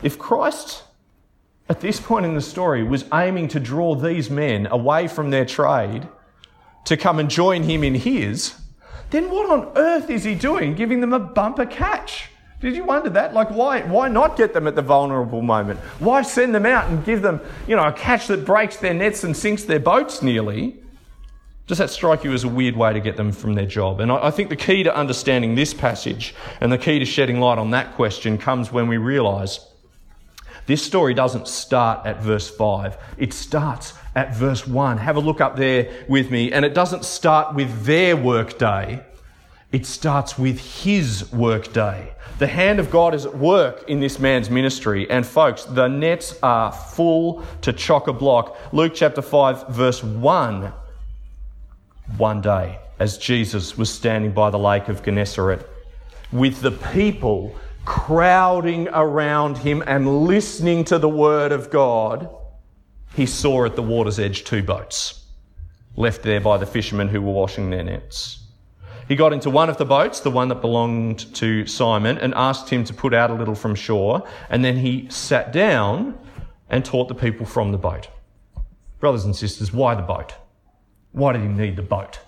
if 0.01 0.17
Christ 0.17 0.83
at 1.69 1.79
this 1.79 1.99
point 1.99 2.25
in 2.25 2.33
the 2.33 2.41
story, 2.41 2.83
was 2.83 3.05
aiming 3.13 3.47
to 3.49 3.59
draw 3.59 3.95
these 3.95 4.29
men 4.29 4.67
away 4.67 5.07
from 5.07 5.29
their 5.29 5.45
trade 5.45 6.07
to 6.85 6.97
come 6.97 7.19
and 7.19 7.29
join 7.29 7.63
him 7.63 7.83
in 7.83 7.93
his, 7.93 8.55
then 9.11 9.29
what 9.29 9.49
on 9.49 9.71
earth 9.75 10.09
is 10.09 10.23
he 10.23 10.35
doing 10.35 10.73
giving 10.75 10.99
them 11.01 11.13
a 11.13 11.19
bumper 11.19 11.65
catch? 11.65 12.29
Did 12.59 12.75
you 12.75 12.83
wonder 12.83 13.09
that? 13.11 13.33
Like, 13.33 13.49
why, 13.51 13.81
why 13.83 14.09
not 14.09 14.35
get 14.35 14.53
them 14.53 14.67
at 14.67 14.75
the 14.75 14.81
vulnerable 14.81 15.41
moment? 15.41 15.79
Why 15.99 16.23
send 16.23 16.53
them 16.53 16.65
out 16.65 16.89
and 16.89 17.05
give 17.05 17.21
them, 17.21 17.39
you 17.67 17.75
know, 17.75 17.87
a 17.87 17.93
catch 17.93 18.27
that 18.27 18.43
breaks 18.43 18.75
their 18.77 18.93
nets 18.93 19.23
and 19.23 19.37
sinks 19.37 19.63
their 19.63 19.79
boats 19.79 20.21
nearly? 20.21 20.77
Does 21.67 21.77
that 21.77 21.89
strike 21.89 22.23
you 22.23 22.33
as 22.33 22.43
a 22.43 22.49
weird 22.49 22.75
way 22.75 22.91
to 22.91 22.99
get 22.99 23.15
them 23.15 23.31
from 23.31 23.53
their 23.53 23.67
job? 23.67 24.01
And 24.01 24.11
I, 24.11 24.27
I 24.27 24.31
think 24.31 24.49
the 24.49 24.57
key 24.57 24.83
to 24.83 24.93
understanding 24.93 25.55
this 25.55 25.73
passage 25.73 26.35
and 26.59 26.71
the 26.71 26.77
key 26.77 26.99
to 26.99 27.05
shedding 27.05 27.39
light 27.39 27.59
on 27.59 27.69
that 27.71 27.93
question 27.93 28.37
comes 28.37 28.71
when 28.71 28.87
we 28.87 28.97
realise 28.97 29.68
this 30.65 30.83
story 30.83 31.13
doesn't 31.13 31.47
start 31.47 32.05
at 32.05 32.21
verse 32.21 32.49
5, 32.49 32.97
it 33.17 33.33
starts 33.33 33.93
at 34.15 34.35
verse 34.35 34.67
1. 34.67 34.97
Have 34.97 35.15
a 35.15 35.19
look 35.19 35.41
up 35.41 35.55
there 35.55 36.05
with 36.07 36.31
me. 36.31 36.51
And 36.51 36.65
it 36.65 36.73
doesn't 36.73 37.05
start 37.05 37.55
with 37.55 37.85
their 37.85 38.15
workday, 38.15 39.03
it 39.71 39.85
starts 39.85 40.37
with 40.37 40.59
his 40.59 41.31
workday. 41.31 42.13
The 42.39 42.47
hand 42.47 42.79
of 42.79 42.89
God 42.89 43.13
is 43.13 43.25
at 43.25 43.37
work 43.37 43.83
in 43.89 43.99
this 43.99 44.17
man's 44.17 44.49
ministry. 44.49 45.09
And 45.09 45.25
folks, 45.25 45.65
the 45.65 45.87
nets 45.87 46.37
are 46.41 46.71
full 46.71 47.43
to 47.61 47.73
chock 47.73 48.07
a 48.07 48.13
block. 48.13 48.57
Luke 48.71 48.93
chapter 48.95 49.21
5, 49.21 49.67
verse 49.69 50.03
1. 50.03 50.73
One 52.17 52.41
day. 52.41 52.79
as 52.99 53.17
Jesus 53.17 53.77
was 53.77 53.89
standing 53.89 54.31
by 54.31 54.49
the 54.49 54.59
lake 54.59 54.89
of 54.89 55.01
Gennesaret 55.03 55.65
with 56.31 56.61
the 56.61 56.71
people 56.71 57.55
crowding 57.85 58.87
around 58.89 59.57
him 59.57 59.83
and 59.85 60.25
listening 60.25 60.83
to 60.85 60.99
the 60.99 61.09
word 61.09 61.51
of 61.51 61.69
God, 61.69 62.29
he 63.15 63.25
saw 63.25 63.65
at 63.65 63.75
the 63.75 63.83
water's 63.83 64.19
edge 64.19 64.43
two 64.43 64.63
boats 64.63 65.25
left 65.95 66.23
there 66.23 66.39
by 66.39 66.57
the 66.57 66.65
fishermen 66.65 67.09
who 67.09 67.21
were 67.21 67.33
washing 67.33 67.69
their 67.69 67.83
nets. 67.83 68.43
He 69.07 69.15
got 69.15 69.33
into 69.33 69.49
one 69.49 69.69
of 69.69 69.77
the 69.77 69.85
boats, 69.85 70.19
the 70.19 70.29
one 70.29 70.49
that 70.49 70.61
belonged 70.61 71.33
to 71.35 71.65
Simon, 71.65 72.17
and 72.19 72.33
asked 72.35 72.69
him 72.69 72.83
to 72.85 72.93
put 72.93 73.13
out 73.13 73.31
a 73.31 73.33
little 73.33 73.55
from 73.55 73.73
shore, 73.73 74.25
and 74.49 74.63
then 74.63 74.77
he 74.77 75.07
sat 75.09 75.51
down 75.51 76.17
and 76.69 76.85
taught 76.85 77.07
the 77.07 77.15
people 77.15 77.45
from 77.45 77.71
the 77.71 77.77
boat. 77.77 78.07
Brothers 78.99 79.25
and 79.25 79.35
sisters, 79.35 79.73
why 79.73 79.95
the 79.95 80.03
boat? 80.03 80.35
Why 81.11 81.33
did 81.33 81.41
he 81.41 81.47
need 81.47 81.75
the 81.75 81.81
boat 81.81 82.19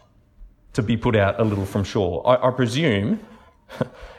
to 0.74 0.81
be 0.81 0.98
put 0.98 1.15
out 1.15 1.39
a 1.39 1.43
little 1.43 1.65
from 1.65 1.84
shore? 1.84 2.27
I, 2.27 2.48
I 2.48 2.51
presume 2.51 3.20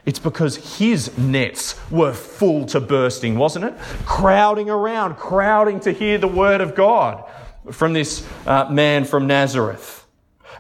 it's 0.05 0.19
because 0.19 0.79
his 0.79 1.17
nets 1.17 1.79
were 1.91 2.13
full 2.13 2.67
to 2.67 2.81
bursting, 2.81 3.37
wasn't 3.37 3.67
it? 3.67 3.79
Crowding 4.05 4.69
around, 4.69 5.17
crowding 5.17 5.79
to 5.81 5.93
hear 5.93 6.19
the 6.19 6.29
word 6.29 6.61
of 6.61 6.75
God 6.75 7.25
from 7.71 7.93
this 7.93 8.27
uh, 8.47 8.69
man 8.71 9.05
from 9.05 9.27
Nazareth. 9.27 10.05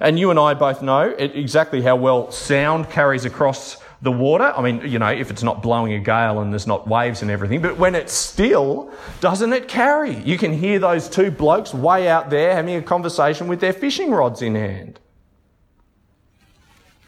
And 0.00 0.18
you 0.18 0.30
and 0.30 0.38
I 0.38 0.54
both 0.54 0.82
know 0.82 1.10
exactly 1.10 1.82
how 1.82 1.96
well 1.96 2.30
sound 2.30 2.88
carries 2.90 3.24
across 3.24 3.78
the 4.00 4.12
water. 4.12 4.52
I 4.56 4.62
mean, 4.62 4.88
you 4.88 4.98
know, 4.98 5.08
if 5.08 5.30
it's 5.30 5.42
not 5.42 5.62
blowing 5.62 5.92
a 5.92 6.00
gale 6.00 6.40
and 6.40 6.52
there's 6.52 6.66
not 6.66 6.88
waves 6.88 7.22
and 7.22 7.30
everything, 7.30 7.62
but 7.62 7.78
when 7.78 7.94
it's 7.94 8.12
still, 8.12 8.90
doesn't 9.20 9.52
it 9.52 9.68
carry? 9.68 10.16
You 10.22 10.38
can 10.38 10.52
hear 10.52 10.78
those 10.78 11.08
two 11.08 11.30
blokes 11.30 11.72
way 11.72 12.08
out 12.08 12.30
there 12.30 12.54
having 12.54 12.74
a 12.74 12.82
conversation 12.82 13.46
with 13.46 13.60
their 13.60 13.72
fishing 13.72 14.10
rods 14.10 14.42
in 14.42 14.54
hand. 14.56 14.98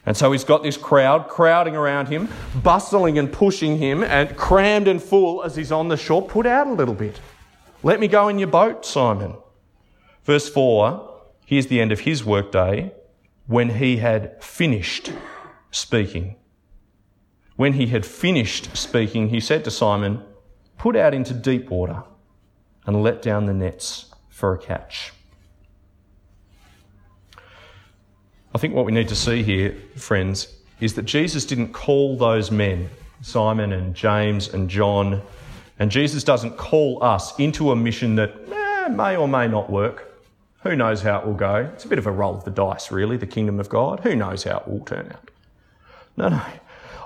And 0.06 0.16
so 0.16 0.32
he's 0.32 0.44
got 0.44 0.62
this 0.62 0.76
crowd 0.76 1.28
crowding 1.28 1.76
around 1.76 2.08
him, 2.08 2.28
bustling 2.62 3.18
and 3.18 3.32
pushing 3.32 3.78
him, 3.78 4.02
and 4.02 4.37
crammed 4.37 4.87
and 4.87 5.02
full 5.02 5.42
as 5.42 5.56
he's 5.56 5.73
on 5.73 5.88
the 5.88 5.96
shore. 5.96 6.23
Put 6.23 6.46
out 6.46 6.66
a 6.66 6.73
little 6.73 6.94
bit. 6.94 7.20
Let 7.82 8.00
me 8.00 8.08
go 8.08 8.28
in 8.28 8.38
your 8.38 8.49
boat, 8.49 8.84
Simon. 8.84 9.34
Verse 10.25 10.49
4 10.49 11.11
here's 11.46 11.66
the 11.66 11.80
end 11.80 11.92
of 11.92 12.00
his 12.00 12.25
workday 12.25 12.92
when 13.46 13.68
he 13.68 13.99
had 13.99 14.42
finished 14.42 15.12
speaking. 15.70 16.37
When 17.56 17.75
he 17.75 17.87
had 17.87 18.04
finished 18.04 18.76
speaking, 18.76 19.28
he 19.28 19.40
said 19.40 19.64
to 19.64 19.70
Simon, 19.70 20.23
Put 20.78 20.96
out 20.96 21.14
into 21.14 21.34
deep 21.34 21.70
water 21.70 22.02
and 22.87 23.02
let 23.02 23.23
down 23.23 23.46
the 23.46 23.54
nets 23.54 24.12
for 24.28 24.54
a 24.54 24.58
catch. 24.58 25.12
I 28.54 28.58
think 28.58 28.73
what 28.73 28.87
we 28.87 28.92
need 28.92 29.08
to 29.08 29.16
see 29.16 29.42
here, 29.42 29.75
friends, 29.96 30.46
is 30.80 30.94
that 30.94 31.02
Jesus 31.02 31.44
didn't 31.44 31.73
call 31.73 32.16
those 32.16 32.52
men, 32.52 32.88
Simon 33.20 33.73
and 33.73 33.94
James 33.96 34.54
and 34.54 34.70
John, 34.70 35.23
and 35.80 35.90
Jesus 35.90 36.23
doesn't 36.23 36.56
call 36.56 37.02
us 37.02 37.37
into 37.40 37.73
a 37.73 37.76
mission 37.76 38.14
that 38.14 38.32
eh, 38.52 38.88
may 38.90 39.16
or 39.16 39.26
may 39.26 39.49
not 39.49 39.70
work. 39.70 40.23
Who 40.62 40.76
knows 40.76 41.02
how 41.02 41.18
it 41.18 41.26
will 41.26 41.34
go? 41.34 41.68
It's 41.75 41.84
a 41.84 41.88
bit 41.88 41.99
of 41.99 42.06
a 42.06 42.12
roll 42.12 42.37
of 42.37 42.44
the 42.44 42.52
dice, 42.52 42.92
really, 42.92 43.16
the 43.16 43.26
kingdom 43.26 43.58
of 43.58 43.68
God. 43.68 44.00
Who 44.00 44.14
knows 44.14 44.44
how 44.44 44.58
it 44.58 44.68
will 44.68 44.84
turn 44.84 45.11
out? 45.12 45.30
No, 46.16 46.28
no. 46.28 46.42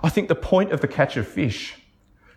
I 0.02 0.10
think 0.10 0.28
the 0.28 0.34
point 0.34 0.72
of 0.72 0.82
the 0.82 0.88
catch 0.88 1.16
of 1.16 1.26
fish 1.26 1.76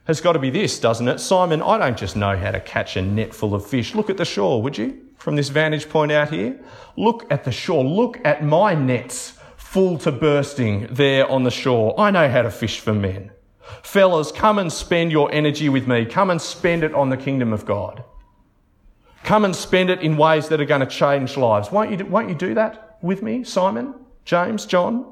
has 0.05 0.21
got 0.21 0.33
to 0.33 0.39
be 0.39 0.49
this, 0.49 0.79
doesn't 0.79 1.07
it? 1.07 1.19
Simon, 1.19 1.61
I 1.61 1.77
don't 1.77 1.97
just 1.97 2.15
know 2.15 2.37
how 2.37 2.51
to 2.51 2.61
catch 2.61 2.95
a 2.95 3.01
net 3.01 3.35
full 3.35 3.53
of 3.53 3.65
fish. 3.65 3.93
Look 3.93 4.09
at 4.09 4.15
the 4.15 4.25
shore, 4.25 4.61
would 4.61 4.77
you? 4.77 5.01
From 5.21 5.35
this 5.35 5.49
vantage 5.49 5.87
point 5.87 6.11
out 6.11 6.31
here. 6.31 6.59
Look 6.97 7.31
at 7.31 7.43
the 7.43 7.51
shore. 7.51 7.83
Look 7.83 8.19
at 8.25 8.43
my 8.43 8.73
nets 8.73 9.37
full 9.55 9.99
to 9.99 10.11
bursting 10.11 10.87
there 10.89 11.29
on 11.29 11.43
the 11.43 11.51
shore. 11.51 11.93
I 11.99 12.09
know 12.09 12.27
how 12.27 12.41
to 12.41 12.49
fish 12.49 12.79
for 12.79 12.91
men. 12.91 13.29
Fellas, 13.83 14.31
come 14.31 14.57
and 14.57 14.73
spend 14.73 15.11
your 15.11 15.31
energy 15.31 15.69
with 15.69 15.87
me. 15.87 16.05
Come 16.05 16.31
and 16.31 16.41
spend 16.41 16.83
it 16.83 16.95
on 16.95 17.11
the 17.11 17.17
kingdom 17.17 17.53
of 17.53 17.67
God. 17.67 18.03
Come 19.23 19.45
and 19.45 19.55
spend 19.55 19.91
it 19.91 20.01
in 20.01 20.17
ways 20.17 20.47
that 20.47 20.59
are 20.59 20.65
going 20.65 20.81
to 20.81 20.87
change 20.87 21.37
lives. 21.37 21.71
Won't 21.71 21.91
you, 21.91 22.03
won't 22.03 22.27
you 22.27 22.33
do 22.33 22.55
that 22.55 22.97
with 23.03 23.21
me, 23.21 23.43
Simon, 23.43 23.93
James, 24.25 24.65
John? 24.65 25.05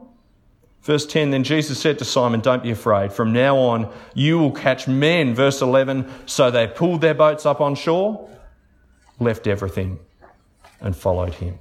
Verse 0.82 1.06
10 1.06 1.30
Then 1.30 1.44
Jesus 1.44 1.80
said 1.80 2.00
to 2.00 2.04
Simon, 2.04 2.40
Don't 2.40 2.64
be 2.64 2.72
afraid. 2.72 3.14
From 3.14 3.32
now 3.32 3.58
on, 3.58 3.94
you 4.16 4.40
will 4.40 4.54
catch 4.54 4.88
men. 4.88 5.36
Verse 5.36 5.62
11 5.62 6.12
So 6.26 6.50
they 6.50 6.66
pulled 6.66 7.02
their 7.02 7.14
boats 7.14 7.46
up 7.46 7.62
on 7.62 7.76
shore, 7.76 8.28
left 9.20 9.48
everything, 9.48 10.00
and 10.82 10.96
followed 10.96 11.34
him. 11.34 11.58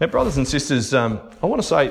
Now, 0.00 0.08
brothers 0.08 0.36
and 0.36 0.46
sisters, 0.46 0.92
um, 0.92 1.20
I 1.42 1.46
want 1.46 1.62
to 1.62 1.66
say 1.66 1.90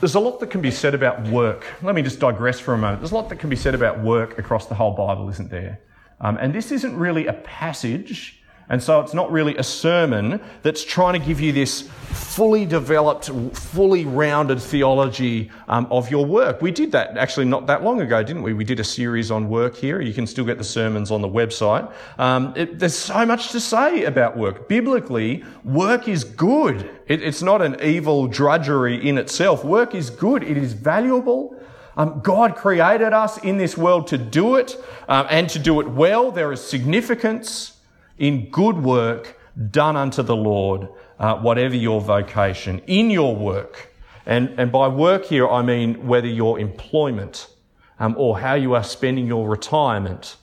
there's 0.00 0.14
a 0.14 0.20
lot 0.20 0.40
that 0.40 0.50
can 0.50 0.60
be 0.60 0.70
said 0.70 0.94
about 0.94 1.26
work. 1.28 1.66
Let 1.82 1.94
me 1.94 2.02
just 2.02 2.20
digress 2.20 2.60
for 2.60 2.74
a 2.74 2.78
moment. 2.78 3.00
There's 3.00 3.12
a 3.12 3.14
lot 3.14 3.28
that 3.30 3.36
can 3.36 3.48
be 3.48 3.56
said 3.56 3.74
about 3.74 4.00
work 4.00 4.38
across 4.38 4.66
the 4.66 4.74
whole 4.74 4.92
Bible, 4.92 5.28
isn't 5.30 5.50
there? 5.50 5.80
Um, 6.20 6.36
and 6.36 6.54
this 6.54 6.70
isn't 6.70 6.96
really 6.96 7.26
a 7.26 7.32
passage 7.32 8.37
and 8.70 8.82
so 8.82 9.00
it's 9.00 9.14
not 9.14 9.32
really 9.32 9.56
a 9.56 9.62
sermon 9.62 10.40
that's 10.62 10.84
trying 10.84 11.18
to 11.18 11.26
give 11.26 11.40
you 11.40 11.52
this 11.52 11.88
fully 12.08 12.66
developed, 12.66 13.30
fully 13.54 14.04
rounded 14.04 14.60
theology 14.60 15.50
um, 15.68 15.86
of 15.90 16.10
your 16.10 16.26
work. 16.26 16.60
We 16.60 16.70
did 16.70 16.92
that 16.92 17.16
actually 17.16 17.46
not 17.46 17.66
that 17.66 17.82
long 17.82 18.00
ago, 18.00 18.22
didn't 18.22 18.42
we? 18.42 18.52
We 18.52 18.64
did 18.64 18.80
a 18.80 18.84
series 18.84 19.30
on 19.30 19.48
work 19.48 19.74
here. 19.74 20.00
You 20.00 20.12
can 20.12 20.26
still 20.26 20.44
get 20.44 20.58
the 20.58 20.64
sermons 20.64 21.10
on 21.10 21.22
the 21.22 21.28
website. 21.28 21.90
Um, 22.18 22.52
it, 22.56 22.78
there's 22.78 22.96
so 22.96 23.24
much 23.24 23.50
to 23.50 23.60
say 23.60 24.04
about 24.04 24.36
work. 24.36 24.68
Biblically, 24.68 25.44
work 25.64 26.06
is 26.08 26.24
good. 26.24 26.90
It, 27.06 27.22
it's 27.22 27.42
not 27.42 27.62
an 27.62 27.76
evil 27.82 28.26
drudgery 28.26 29.08
in 29.08 29.16
itself. 29.16 29.64
Work 29.64 29.94
is 29.94 30.10
good. 30.10 30.42
It 30.42 30.56
is 30.56 30.74
valuable. 30.74 31.58
Um, 31.96 32.20
God 32.22 32.54
created 32.54 33.12
us 33.12 33.38
in 33.38 33.56
this 33.56 33.76
world 33.76 34.06
to 34.08 34.18
do 34.18 34.56
it 34.56 34.76
um, 35.08 35.26
and 35.30 35.48
to 35.50 35.58
do 35.58 35.80
it 35.80 35.88
well. 35.88 36.30
There 36.30 36.52
is 36.52 36.64
significance 36.64 37.77
in 38.18 38.50
good 38.50 38.76
work 38.76 39.38
done 39.70 39.96
unto 39.96 40.22
the 40.22 40.36
Lord, 40.36 40.88
uh, 41.18 41.36
whatever 41.36 41.74
your 41.74 42.00
vocation, 42.00 42.80
in 42.86 43.10
your 43.10 43.34
work. 43.34 43.92
And, 44.26 44.50
and 44.58 44.70
by 44.70 44.88
work 44.88 45.24
here, 45.24 45.48
I 45.48 45.62
mean 45.62 46.06
whether 46.06 46.28
your 46.28 46.60
employment 46.60 47.48
um, 47.98 48.14
or 48.18 48.38
how 48.38 48.54
you 48.54 48.74
are 48.74 48.84
spending 48.84 49.26
your 49.26 49.48
retirement, 49.48 50.36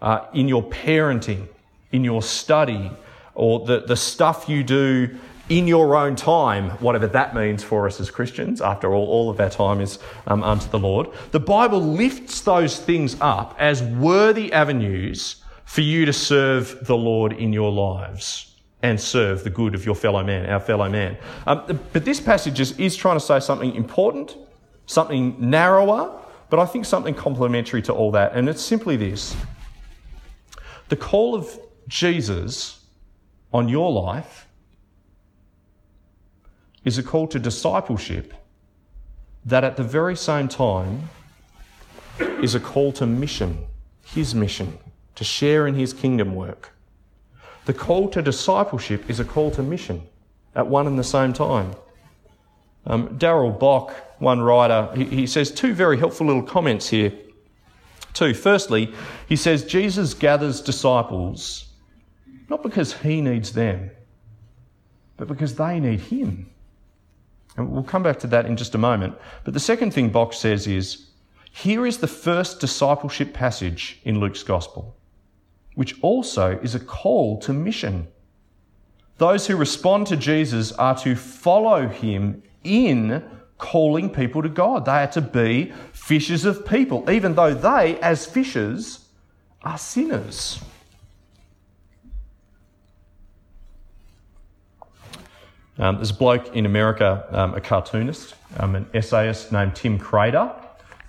uh, 0.00 0.26
in 0.32 0.48
your 0.48 0.62
parenting, 0.62 1.48
in 1.90 2.04
your 2.04 2.22
study, 2.22 2.90
or 3.34 3.64
the, 3.66 3.80
the 3.80 3.96
stuff 3.96 4.48
you 4.48 4.64
do 4.64 5.18
in 5.48 5.66
your 5.66 5.96
own 5.96 6.16
time, 6.16 6.70
whatever 6.78 7.06
that 7.06 7.34
means 7.34 7.62
for 7.62 7.86
us 7.86 8.00
as 8.00 8.10
Christians. 8.10 8.60
After 8.60 8.94
all, 8.94 9.06
all 9.06 9.30
of 9.30 9.40
our 9.40 9.50
time 9.50 9.80
is 9.80 9.98
um, 10.26 10.42
unto 10.42 10.68
the 10.70 10.78
Lord. 10.78 11.08
The 11.32 11.40
Bible 11.40 11.80
lifts 11.80 12.40
those 12.40 12.78
things 12.78 13.16
up 13.20 13.54
as 13.58 13.82
worthy 13.82 14.52
avenues 14.52 15.41
for 15.72 15.80
you 15.80 16.04
to 16.04 16.12
serve 16.12 16.86
the 16.86 16.94
Lord 16.94 17.32
in 17.32 17.50
your 17.50 17.72
lives 17.72 18.56
and 18.82 19.00
serve 19.00 19.42
the 19.42 19.48
good 19.48 19.74
of 19.74 19.86
your 19.86 19.94
fellow 19.94 20.22
man, 20.22 20.44
our 20.50 20.60
fellow 20.60 20.86
man. 20.86 21.16
Um, 21.46 21.80
but 21.94 22.04
this 22.04 22.20
passage 22.20 22.60
is, 22.60 22.78
is 22.78 22.94
trying 22.94 23.16
to 23.16 23.24
say 23.24 23.40
something 23.40 23.74
important, 23.74 24.36
something 24.84 25.34
narrower, 25.40 26.20
but 26.50 26.60
I 26.60 26.66
think 26.66 26.84
something 26.84 27.14
complementary 27.14 27.80
to 27.82 27.92
all 27.94 28.10
that. 28.10 28.34
And 28.34 28.50
it's 28.50 28.60
simply 28.60 28.98
this 28.98 29.34
the 30.90 30.96
call 30.96 31.34
of 31.34 31.58
Jesus 31.88 32.84
on 33.50 33.66
your 33.70 33.90
life 33.90 34.46
is 36.84 36.98
a 36.98 37.02
call 37.02 37.26
to 37.28 37.38
discipleship 37.38 38.34
that 39.46 39.64
at 39.64 39.78
the 39.78 39.84
very 39.84 40.16
same 40.16 40.48
time 40.48 41.08
is 42.42 42.54
a 42.54 42.60
call 42.60 42.92
to 42.92 43.06
mission, 43.06 43.64
his 44.04 44.34
mission 44.34 44.78
to 45.14 45.24
share 45.24 45.66
in 45.66 45.74
his 45.74 45.92
kingdom 45.92 46.34
work. 46.34 46.72
The 47.64 47.74
call 47.74 48.08
to 48.10 48.22
discipleship 48.22 49.08
is 49.08 49.20
a 49.20 49.24
call 49.24 49.50
to 49.52 49.62
mission 49.62 50.02
at 50.54 50.66
one 50.66 50.86
and 50.86 50.98
the 50.98 51.04
same 51.04 51.32
time. 51.32 51.74
Um, 52.86 53.16
Darrell 53.16 53.52
Bock, 53.52 53.94
one 54.18 54.40
writer, 54.40 54.90
he, 54.94 55.04
he 55.04 55.26
says 55.26 55.50
two 55.50 55.72
very 55.72 55.96
helpful 55.98 56.26
little 56.26 56.42
comments 56.42 56.88
here. 56.88 57.12
Two. 58.12 58.34
Firstly, 58.34 58.92
he 59.28 59.36
says 59.36 59.64
Jesus 59.64 60.12
gathers 60.12 60.60
disciples 60.60 61.72
not 62.52 62.62
because 62.62 62.92
he 62.92 63.22
needs 63.22 63.52
them, 63.52 63.90
but 65.16 65.26
because 65.26 65.54
they 65.54 65.80
need 65.80 66.00
him. 66.00 66.50
And 67.56 67.70
we'll 67.70 67.82
come 67.82 68.02
back 68.02 68.18
to 68.18 68.26
that 68.26 68.44
in 68.44 68.58
just 68.58 68.74
a 68.74 68.78
moment. 68.78 69.16
But 69.44 69.54
the 69.54 69.60
second 69.60 69.94
thing 69.94 70.10
Bock 70.10 70.34
says 70.34 70.66
is 70.66 71.06
here 71.50 71.86
is 71.86 71.98
the 71.98 72.06
first 72.06 72.60
discipleship 72.60 73.32
passage 73.32 74.00
in 74.04 74.20
Luke's 74.20 74.42
gospel 74.42 74.94
which 75.74 76.00
also 76.02 76.58
is 76.62 76.74
a 76.74 76.80
call 76.80 77.38
to 77.40 77.52
mission. 77.52 78.06
Those 79.18 79.46
who 79.46 79.56
respond 79.56 80.06
to 80.08 80.16
Jesus 80.16 80.72
are 80.72 80.96
to 80.98 81.14
follow 81.14 81.88
him 81.88 82.42
in 82.64 83.22
calling 83.58 84.10
people 84.10 84.42
to 84.42 84.48
God. 84.48 84.84
They 84.84 84.92
are 84.92 85.06
to 85.08 85.20
be 85.20 85.72
fishers 85.92 86.44
of 86.44 86.66
people, 86.66 87.08
even 87.10 87.34
though 87.34 87.54
they, 87.54 87.98
as 88.00 88.26
fishers, 88.26 89.06
are 89.62 89.78
sinners. 89.78 90.60
Um, 95.78 95.96
there's 95.96 96.10
a 96.10 96.14
bloke 96.14 96.54
in 96.54 96.66
America, 96.66 97.26
um, 97.30 97.54
a 97.54 97.60
cartoonist, 97.60 98.34
um, 98.58 98.74
an 98.74 98.86
essayist 98.92 99.52
named 99.52 99.74
Tim 99.74 99.98
Kreider. 99.98 100.61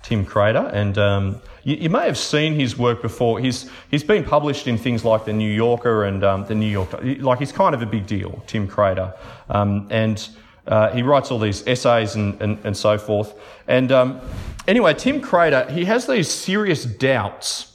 Tim 0.04 0.26
Kreider, 0.26 0.70
and 0.72 0.98
um, 0.98 1.40
you, 1.62 1.76
you, 1.76 1.90
may 1.90 2.04
have 2.04 2.18
seen 2.18 2.54
his 2.54 2.76
work 2.76 3.00
before. 3.00 3.40
He's 3.40 3.70
he's 3.90 4.04
been 4.04 4.22
published 4.22 4.66
in 4.66 4.76
things 4.76 5.02
like 5.02 5.24
the 5.24 5.32
New 5.32 5.50
Yorker 5.50 6.04
and 6.04 6.22
um, 6.22 6.44
the 6.44 6.54
New 6.54 6.68
York. 6.68 6.90
Like 7.02 7.38
he's 7.38 7.52
kind 7.52 7.74
of 7.74 7.80
a 7.80 7.86
big 7.86 8.06
deal, 8.06 8.44
Tim 8.46 8.68
Kreider, 8.68 9.16
um, 9.48 9.88
and 9.90 10.28
uh, 10.66 10.90
he 10.90 11.02
writes 11.02 11.30
all 11.30 11.38
these 11.38 11.66
essays 11.66 12.16
and, 12.16 12.40
and, 12.42 12.58
and 12.64 12.76
so 12.76 12.98
forth. 12.98 13.34
And 13.66 13.90
um, 13.90 14.20
anyway, 14.68 14.92
Tim 14.92 15.22
Kreider, 15.22 15.70
he 15.70 15.86
has 15.86 16.06
these 16.06 16.30
serious 16.30 16.84
doubts 16.84 17.74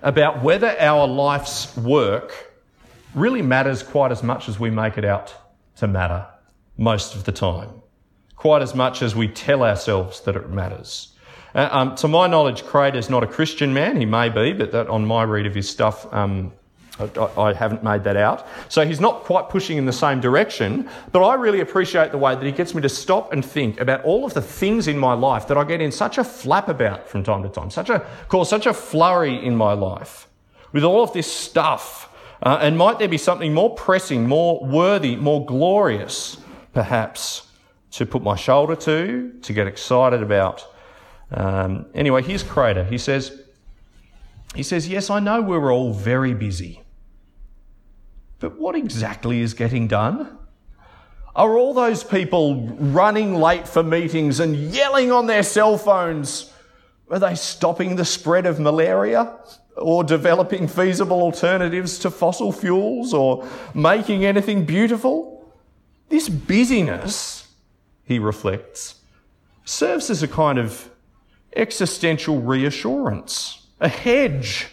about 0.00 0.44
whether 0.44 0.78
our 0.78 1.08
life's 1.08 1.76
work 1.76 2.54
really 3.14 3.42
matters 3.42 3.82
quite 3.82 4.12
as 4.12 4.22
much 4.22 4.48
as 4.48 4.60
we 4.60 4.70
make 4.70 4.96
it 4.96 5.04
out 5.04 5.34
to 5.76 5.88
matter 5.88 6.24
most 6.76 7.16
of 7.16 7.24
the 7.24 7.32
time, 7.32 7.82
quite 8.44 8.60
as 8.60 8.74
much 8.74 9.00
as 9.00 9.16
we 9.16 9.26
tell 9.26 9.62
ourselves 9.62 10.20
that 10.20 10.36
it 10.36 10.50
matters. 10.50 11.14
Uh, 11.54 11.66
um, 11.72 11.94
to 11.94 12.06
my 12.06 12.26
knowledge, 12.26 12.62
Kreider 12.62 12.96
is 12.96 13.08
not 13.08 13.24
a 13.24 13.26
Christian 13.26 13.72
man. 13.72 13.96
He 13.96 14.04
may 14.04 14.28
be, 14.28 14.52
but 14.52 14.70
that, 14.72 14.86
on 14.88 15.06
my 15.06 15.22
read 15.22 15.46
of 15.46 15.54
his 15.54 15.66
stuff, 15.66 16.12
um, 16.12 16.52
I, 17.00 17.40
I, 17.40 17.52
haven't 17.54 17.82
made 17.82 18.04
that 18.04 18.18
out. 18.18 18.46
So 18.68 18.84
he's 18.84 19.00
not 19.00 19.22
quite 19.22 19.48
pushing 19.48 19.78
in 19.78 19.86
the 19.86 19.94
same 19.94 20.20
direction, 20.20 20.90
but 21.10 21.24
I 21.24 21.36
really 21.36 21.60
appreciate 21.60 22.10
the 22.10 22.18
way 22.18 22.34
that 22.34 22.44
he 22.44 22.52
gets 22.52 22.74
me 22.74 22.82
to 22.82 22.88
stop 22.90 23.32
and 23.32 23.42
think 23.42 23.80
about 23.80 24.04
all 24.04 24.26
of 24.26 24.34
the 24.34 24.42
things 24.42 24.88
in 24.88 24.98
my 24.98 25.14
life 25.14 25.48
that 25.48 25.56
I 25.56 25.64
get 25.64 25.80
in 25.80 25.90
such 25.90 26.18
a 26.18 26.22
flap 26.22 26.68
about 26.68 27.08
from 27.08 27.22
time 27.22 27.42
to 27.44 27.48
time, 27.48 27.70
such 27.70 27.88
a 27.88 28.06
cause 28.28 28.50
such 28.50 28.66
a 28.66 28.74
flurry 28.74 29.42
in 29.42 29.56
my 29.56 29.72
life 29.72 30.28
with 30.72 30.84
all 30.84 31.02
of 31.02 31.14
this 31.14 31.32
stuff 31.32 32.14
uh, 32.42 32.58
and 32.60 32.76
might 32.76 32.98
there 32.98 33.08
be 33.08 33.16
something 33.16 33.54
more 33.54 33.74
pressing, 33.74 34.28
more 34.28 34.62
worthy, 34.62 35.16
more 35.16 35.46
glorious, 35.46 36.36
perhaps, 36.74 37.44
to 37.94 38.06
put 38.06 38.22
my 38.22 38.36
shoulder 38.36 38.76
to, 38.76 39.32
to 39.42 39.52
get 39.52 39.66
excited 39.66 40.22
about? 40.22 40.66
Um, 41.30 41.86
anyway, 41.94 42.22
here's 42.22 42.44
Kreider. 42.44 42.88
He 42.88 42.98
says, 42.98 43.42
he 44.54 44.62
says, 44.62 44.88
Yes, 44.88 45.10
I 45.10 45.20
know 45.20 45.42
we're 45.42 45.72
all 45.72 45.92
very 45.92 46.34
busy. 46.34 46.82
But 48.38 48.58
what 48.58 48.74
exactly 48.74 49.40
is 49.40 49.54
getting 49.54 49.88
done? 49.88 50.38
Are 51.34 51.56
all 51.56 51.74
those 51.74 52.04
people 52.04 52.68
running 52.78 53.34
late 53.34 53.66
for 53.66 53.82
meetings 53.82 54.38
and 54.38 54.54
yelling 54.54 55.10
on 55.10 55.26
their 55.26 55.42
cell 55.42 55.76
phones? 55.76 56.52
Are 57.10 57.18
they 57.18 57.34
stopping 57.34 57.96
the 57.96 58.04
spread 58.04 58.46
of 58.46 58.60
malaria? 58.60 59.36
or 59.76 60.04
developing 60.04 60.68
feasible 60.68 61.20
alternatives 61.20 61.98
to 62.00 62.10
fossil 62.10 62.52
fuels 62.52 63.12
or 63.12 63.46
making 63.74 64.24
anything 64.24 64.64
beautiful. 64.64 65.52
This 66.08 66.28
busyness, 66.28 67.43
he 68.04 68.18
reflects, 68.18 68.96
serves 69.64 70.10
as 70.10 70.22
a 70.22 70.28
kind 70.28 70.58
of 70.58 70.90
existential 71.56 72.40
reassurance, 72.40 73.66
a 73.80 73.88
hedge 73.88 74.68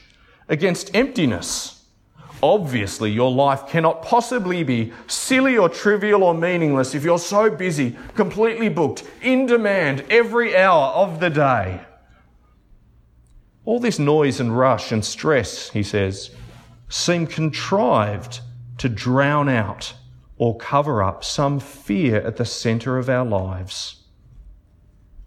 against 0.49 0.95
emptiness. 0.95 1.85
Obviously, 2.43 3.11
your 3.11 3.31
life 3.31 3.67
cannot 3.67 4.01
possibly 4.01 4.63
be 4.63 4.91
silly 5.07 5.57
or 5.57 5.69
trivial 5.69 6.23
or 6.23 6.33
meaningless 6.33 6.95
if 6.95 7.03
you're 7.03 7.19
so 7.19 7.49
busy, 7.49 7.95
completely 8.15 8.67
booked, 8.67 9.03
in 9.21 9.45
demand 9.45 10.03
every 10.09 10.57
hour 10.57 10.87
of 10.93 11.19
the 11.19 11.29
day. 11.29 11.81
All 13.63 13.79
this 13.79 13.99
noise 13.99 14.39
and 14.39 14.57
rush 14.57 14.91
and 14.91 15.05
stress, 15.05 15.69
he 15.69 15.83
says, 15.83 16.31
seem 16.89 17.27
contrived 17.27 18.41
to 18.79 18.89
drown 18.89 19.47
out 19.47 19.93
or 20.41 20.57
cover 20.57 21.03
up 21.03 21.23
some 21.23 21.59
fear 21.59 22.15
at 22.21 22.37
the 22.37 22.45
centre 22.45 22.97
of 22.97 23.07
our 23.07 23.23
lives. 23.23 23.97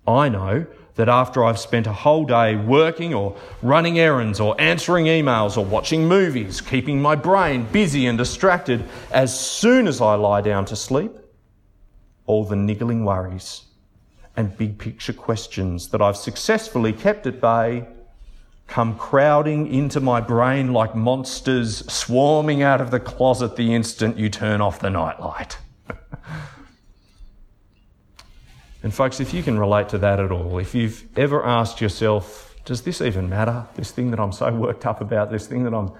I 0.08 0.28
know 0.28 0.66
that 0.96 1.08
after 1.08 1.44
I've 1.44 1.60
spent 1.60 1.86
a 1.86 1.92
whole 1.92 2.24
day 2.24 2.56
working 2.56 3.14
or 3.14 3.36
running 3.62 3.96
errands 3.96 4.40
or 4.40 4.60
answering 4.60 5.04
emails 5.06 5.56
or 5.56 5.64
watching 5.64 6.08
movies, 6.08 6.60
keeping 6.60 7.00
my 7.00 7.14
brain 7.14 7.62
busy 7.70 8.06
and 8.06 8.18
distracted, 8.18 8.84
as 9.12 9.38
soon 9.38 9.86
as 9.86 10.00
I 10.00 10.16
lie 10.16 10.40
down 10.40 10.64
to 10.64 10.74
sleep, 10.74 11.12
all 12.26 12.44
the 12.44 12.56
niggling 12.56 13.04
worries 13.04 13.66
and 14.36 14.58
big 14.58 14.78
picture 14.78 15.12
questions 15.12 15.90
that 15.90 16.02
I've 16.02 16.16
successfully 16.16 16.92
kept 16.92 17.28
at 17.28 17.40
bay 17.40 17.86
come 18.66 18.96
crowding 18.98 19.72
into 19.72 20.00
my 20.00 20.20
brain 20.20 20.72
like 20.72 20.94
monsters 20.94 21.90
swarming 21.92 22.62
out 22.62 22.80
of 22.80 22.90
the 22.90 23.00
closet 23.00 23.56
the 23.56 23.74
instant 23.74 24.18
you 24.18 24.28
turn 24.28 24.60
off 24.60 24.80
the 24.80 24.90
nightlight. 24.90 25.58
and, 28.82 28.92
folks, 28.92 29.20
if 29.20 29.34
you 29.34 29.42
can 29.42 29.58
relate 29.58 29.88
to 29.90 29.98
that 29.98 30.18
at 30.18 30.32
all, 30.32 30.58
if 30.58 30.74
you've 30.74 31.04
ever 31.16 31.44
asked 31.44 31.80
yourself, 31.80 32.56
does 32.64 32.82
this 32.82 33.00
even 33.00 33.28
matter? 33.28 33.66
This 33.74 33.90
thing 33.90 34.10
that 34.10 34.18
I'm 34.18 34.32
so 34.32 34.52
worked 34.52 34.86
up 34.86 35.00
about, 35.00 35.30
this 35.30 35.46
thing 35.46 35.64
that 35.64 35.74
I'm 35.74 35.92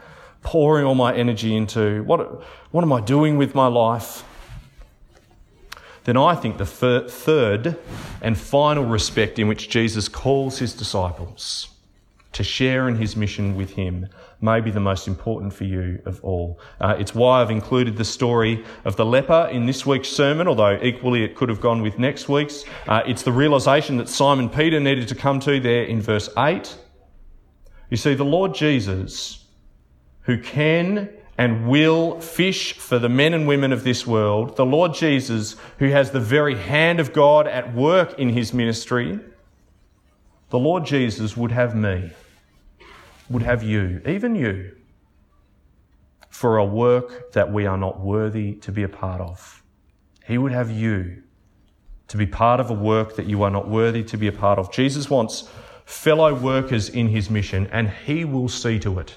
pouring 0.42 0.84
all 0.86 0.94
my 0.94 1.14
energy 1.14 1.54
into, 1.54 2.02
what, 2.04 2.42
what 2.70 2.82
am 2.82 2.92
I 2.92 3.00
doing 3.02 3.36
with 3.36 3.54
my 3.54 3.66
life? 3.66 4.24
Then 6.04 6.16
I 6.16 6.34
think 6.34 6.58
the 6.58 6.66
third 6.66 7.78
and 8.20 8.38
final 8.38 8.84
respect 8.84 9.38
in 9.38 9.48
which 9.48 9.70
Jesus 9.70 10.08
calls 10.08 10.58
his 10.58 10.74
disciples 10.74 11.73
to 12.34 12.44
share 12.44 12.88
in 12.88 12.96
his 12.96 13.16
mission 13.16 13.54
with 13.54 13.70
him 13.70 14.08
may 14.40 14.60
be 14.60 14.70
the 14.70 14.80
most 14.80 15.08
important 15.08 15.52
for 15.52 15.64
you 15.64 16.02
of 16.04 16.22
all. 16.22 16.58
Uh, 16.80 16.94
it's 16.98 17.14
why 17.14 17.40
I've 17.40 17.50
included 17.50 17.96
the 17.96 18.04
story 18.04 18.64
of 18.84 18.96
the 18.96 19.06
leper 19.06 19.48
in 19.50 19.66
this 19.66 19.86
week's 19.86 20.08
sermon, 20.08 20.46
although 20.46 20.78
equally 20.82 21.24
it 21.24 21.34
could 21.34 21.48
have 21.48 21.60
gone 21.60 21.80
with 21.80 21.98
next 21.98 22.28
week's. 22.28 22.64
Uh, 22.86 23.02
it's 23.06 23.22
the 23.22 23.32
realization 23.32 23.96
that 23.96 24.08
Simon 24.08 24.48
Peter 24.50 24.80
needed 24.80 25.08
to 25.08 25.14
come 25.14 25.40
to 25.40 25.60
there 25.60 25.84
in 25.84 26.02
verse 26.02 26.28
8. 26.36 26.76
You 27.88 27.96
see, 27.96 28.14
the 28.14 28.24
Lord 28.24 28.54
Jesus, 28.54 29.44
who 30.22 30.38
can 30.38 31.08
and 31.38 31.68
will 31.68 32.20
fish 32.20 32.74
for 32.74 32.98
the 32.98 33.08
men 33.08 33.34
and 33.34 33.46
women 33.46 33.72
of 33.72 33.84
this 33.84 34.06
world, 34.06 34.56
the 34.56 34.66
Lord 34.66 34.94
Jesus, 34.94 35.56
who 35.78 35.88
has 35.88 36.10
the 36.10 36.20
very 36.20 36.56
hand 36.56 37.00
of 37.00 37.12
God 37.12 37.46
at 37.46 37.74
work 37.74 38.18
in 38.18 38.28
his 38.30 38.52
ministry, 38.52 39.18
the 40.50 40.58
Lord 40.58 40.84
Jesus 40.84 41.36
would 41.36 41.50
have 41.50 41.74
me 41.74 42.12
would 43.30 43.42
have 43.42 43.62
you, 43.62 44.00
even 44.06 44.34
you, 44.34 44.76
for 46.28 46.58
a 46.58 46.64
work 46.64 47.32
that 47.32 47.52
we 47.52 47.66
are 47.66 47.78
not 47.78 48.00
worthy 48.00 48.54
to 48.54 48.72
be 48.72 48.82
a 48.82 48.88
part 48.88 49.20
of. 49.20 49.62
He 50.26 50.38
would 50.38 50.52
have 50.52 50.70
you 50.70 51.22
to 52.08 52.16
be 52.16 52.26
part 52.26 52.60
of 52.60 52.70
a 52.70 52.74
work 52.74 53.16
that 53.16 53.26
you 53.26 53.42
are 53.42 53.50
not 53.50 53.68
worthy 53.68 54.02
to 54.04 54.16
be 54.16 54.26
a 54.26 54.32
part 54.32 54.58
of. 54.58 54.70
Jesus 54.72 55.08
wants 55.08 55.48
fellow 55.84 56.34
workers 56.34 56.88
in 56.88 57.08
his 57.08 57.30
mission, 57.30 57.66
and 57.72 57.88
he 57.88 58.24
will 58.24 58.48
see 58.48 58.78
to 58.80 58.98
it 58.98 59.14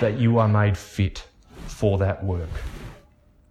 that 0.00 0.18
you 0.18 0.38
are 0.38 0.48
made 0.48 0.76
fit 0.76 1.26
for 1.66 1.98
that 1.98 2.24
work. 2.24 2.50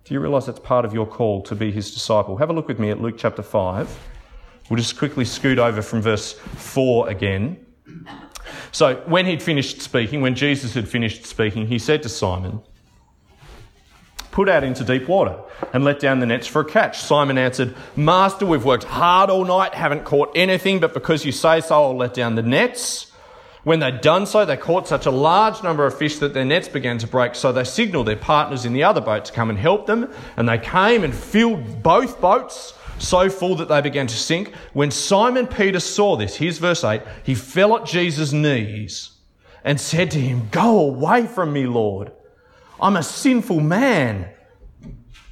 Do 0.04 0.13
you 0.13 0.20
realize 0.20 0.48
that's 0.48 0.60
part 0.60 0.86
of 0.86 0.94
your 0.94 1.06
call 1.06 1.41
to 1.44 1.56
be 1.56 1.72
his 1.72 1.94
disciple? 1.94 2.38
Have 2.38 2.50
a 2.50 2.54
look 2.54 2.67
with 2.67 2.80
me 2.80 2.89
at 2.89 3.02
Luke 3.02 3.15
chapter 3.17 3.41
5. 3.41 4.10
We'll 4.70 4.78
just 4.78 4.98
quickly 4.98 5.26
scoot 5.26 5.60
over 5.60 5.82
from 5.82 6.02
verse 6.02 6.34
4 6.34 7.10
again. 7.10 7.65
So 8.72 8.96
when 9.06 9.26
he'd 9.26 9.42
finished 9.42 9.82
speaking, 9.82 10.22
when 10.22 10.36
Jesus 10.36 10.74
had 10.74 10.88
finished 10.88 11.26
speaking, 11.26 11.68
he 11.68 11.80
said 11.80 12.04
to 12.04 12.10
Simon, 12.10 12.62
Put 14.32 14.48
out 14.48 14.64
into 14.64 14.86
deep 14.86 15.10
water 15.10 15.38
and 15.74 15.84
let 15.84 16.00
down 16.00 16.20
the 16.20 16.26
nets 16.26 16.48
for 16.48 16.62
a 16.62 16.66
catch. 16.66 17.00
Simon 17.00 17.38
answered, 17.38 17.76
Master, 17.98 18.46
we've 18.46 18.64
worked 18.64 18.86
hard 18.86 19.30
all 19.30 19.44
night, 19.44 19.74
haven't 19.74 20.06
caught 20.06 20.32
anything, 20.36 20.80
but 20.80 20.94
because 20.94 21.26
you 21.26 21.34
say 21.34 21.60
so, 21.60 21.84
I'll 21.84 21.98
let 21.98 22.14
down 22.14 22.36
the 22.36 22.42
nets. 22.42 23.12
When 23.64 23.80
they'd 23.80 24.02
done 24.02 24.26
so, 24.26 24.46
they 24.46 24.58
caught 24.58 24.88
such 24.88 25.06
a 25.06 25.12
large 25.12 25.62
number 25.62 25.86
of 25.86 25.96
fish 25.96 26.18
that 26.20 26.34
their 26.34 26.46
nets 26.46 26.68
began 26.68 26.98
to 27.00 27.08
break. 27.08 27.36
So 27.36 27.52
they 27.52 27.66
signaled 27.66 28.08
their 28.08 28.16
partners 28.16 28.66
in 28.66 28.74
the 28.74 28.84
other 28.84 29.02
boat 29.02 29.26
to 29.26 29.34
come 29.34 29.50
and 29.50 29.60
help 29.60 29.86
them. 29.86 30.12
And 30.38 30.48
they 30.50 30.58
came 30.58 31.04
and 31.04 31.14
filled 31.14 31.84
both 31.84 32.20
boats 32.22 32.74
so 33.02 33.30
full 33.30 33.56
that 33.56 33.68
they 33.68 33.82
began 33.82 34.08
to 34.08 34.16
sink. 34.16 34.54
When 34.74 34.92
Simon 34.92 35.48
Peter 35.48 35.80
saw 35.80 36.16
this, 36.16 36.36
here's 36.36 36.58
verse 36.58 36.84
8, 36.84 37.02
he 37.24 37.36
fell 37.36 37.76
at 37.78 37.86
Jesus' 37.86 38.32
knees 38.32 39.18
and 39.64 39.80
said 39.80 40.12
to 40.12 40.20
him, 40.20 40.48
Go 40.52 40.80
away 40.80 41.28
from 41.28 41.54
me, 41.54 41.66
Lord. 41.66 42.12
I'm 42.80 42.98
a 42.98 43.04
sinful 43.04 43.60
man. 43.60 44.30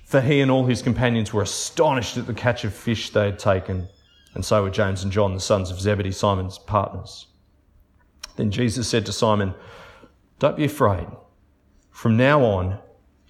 For 0.05 0.21
he 0.21 0.41
and 0.41 0.49
all 0.49 0.65
his 0.65 0.81
companions 0.81 1.33
were 1.33 1.43
astonished 1.43 2.17
at 2.17 2.25
the 2.25 2.33
catch 2.33 2.63
of 2.63 2.73
fish 2.73 3.11
they 3.11 3.25
had 3.25 3.37
taken, 3.37 3.87
and 4.33 4.43
so 4.43 4.63
were 4.63 4.71
James 4.71 5.03
and 5.03 5.11
John, 5.11 5.35
the 5.35 5.39
sons 5.39 5.69
of 5.69 5.79
Zebedee, 5.79 6.11
Simon's 6.11 6.57
partners. 6.57 7.27
Then 8.35 8.49
Jesus 8.49 8.87
said 8.87 9.05
to 9.05 9.11
Simon, 9.11 9.53
Don't 10.39 10.57
be 10.57 10.65
afraid. 10.65 11.05
From 11.91 12.17
now 12.17 12.41
on, 12.43 12.79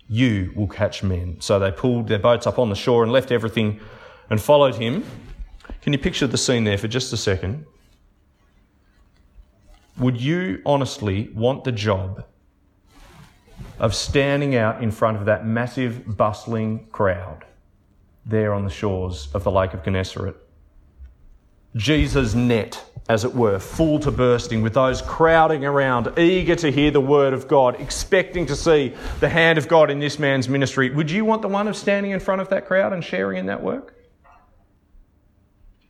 you 0.08 0.54
will 0.56 0.68
catch 0.68 1.04
men. 1.04 1.42
So 1.42 1.60
they 1.60 1.72
pulled 1.72 2.08
their 2.08 2.20
boats 2.20 2.48
up 2.48 2.58
on 2.58 2.70
the 2.70 2.76
shore 2.76 3.04
and 3.04 3.12
left 3.12 3.32
everything 3.32 3.80
and 4.30 4.42
followed 4.42 4.76
him. 4.76 5.04
Can 5.82 5.94
you 5.94 6.00
picture 6.00 6.28
the 6.28 6.38
scene 6.38 6.64
there 6.64 6.78
for 6.78 6.88
just 6.88 7.14
a 7.14 7.18
second? 7.18 7.66
Would 9.98 10.22
you 10.22 10.62
honestly 10.66 11.30
want 11.34 11.64
the 11.64 11.72
job 11.72 12.26
of 13.80 13.96
standing 13.96 14.56
out 14.56 14.84
in 14.84 14.92
front 14.92 15.18
of 15.18 15.26
that 15.26 15.46
massive, 15.46 16.18
bustling 16.18 16.88
crowd 16.92 17.46
there 18.26 18.54
on 18.54 18.64
the 18.64 18.70
shores 18.70 19.30
of 19.34 19.44
the 19.44 19.52
Lake 19.52 19.74
of 19.74 19.84
Gennesaret. 19.84 20.36
Jesus' 21.76 22.34
net, 22.34 22.84
as 23.08 23.24
it 23.24 23.34
were, 23.34 23.60
full 23.60 24.00
to 24.00 24.12
bursting, 24.12 24.62
with 24.62 24.74
those 24.74 25.02
crowding 25.02 25.66
around, 25.66 26.18
eager 26.18 26.56
to 26.56 26.72
hear 26.72 26.92
the 26.92 27.02
word 27.02 27.34
of 27.34 27.48
God, 27.48 27.80
expecting 27.80 28.46
to 28.48 28.56
see 28.56 28.94
the 29.20 29.30
hand 29.30 29.58
of 29.58 29.68
God 29.68 29.90
in 29.90 30.00
this 30.00 30.20
man's 30.20 30.50
ministry. 30.50 30.90
Would 30.90 31.10
you 31.10 31.26
want 31.26 31.42
the 31.42 31.48
one 31.48 31.68
of 31.68 31.76
standing 31.76 32.12
in 32.12 32.20
front 32.20 32.42
of 32.42 32.50
that 32.50 32.68
crowd 32.68 32.92
and 32.92 33.04
sharing 33.04 33.38
in 33.38 33.46
that 33.48 33.62
work? 33.62 33.96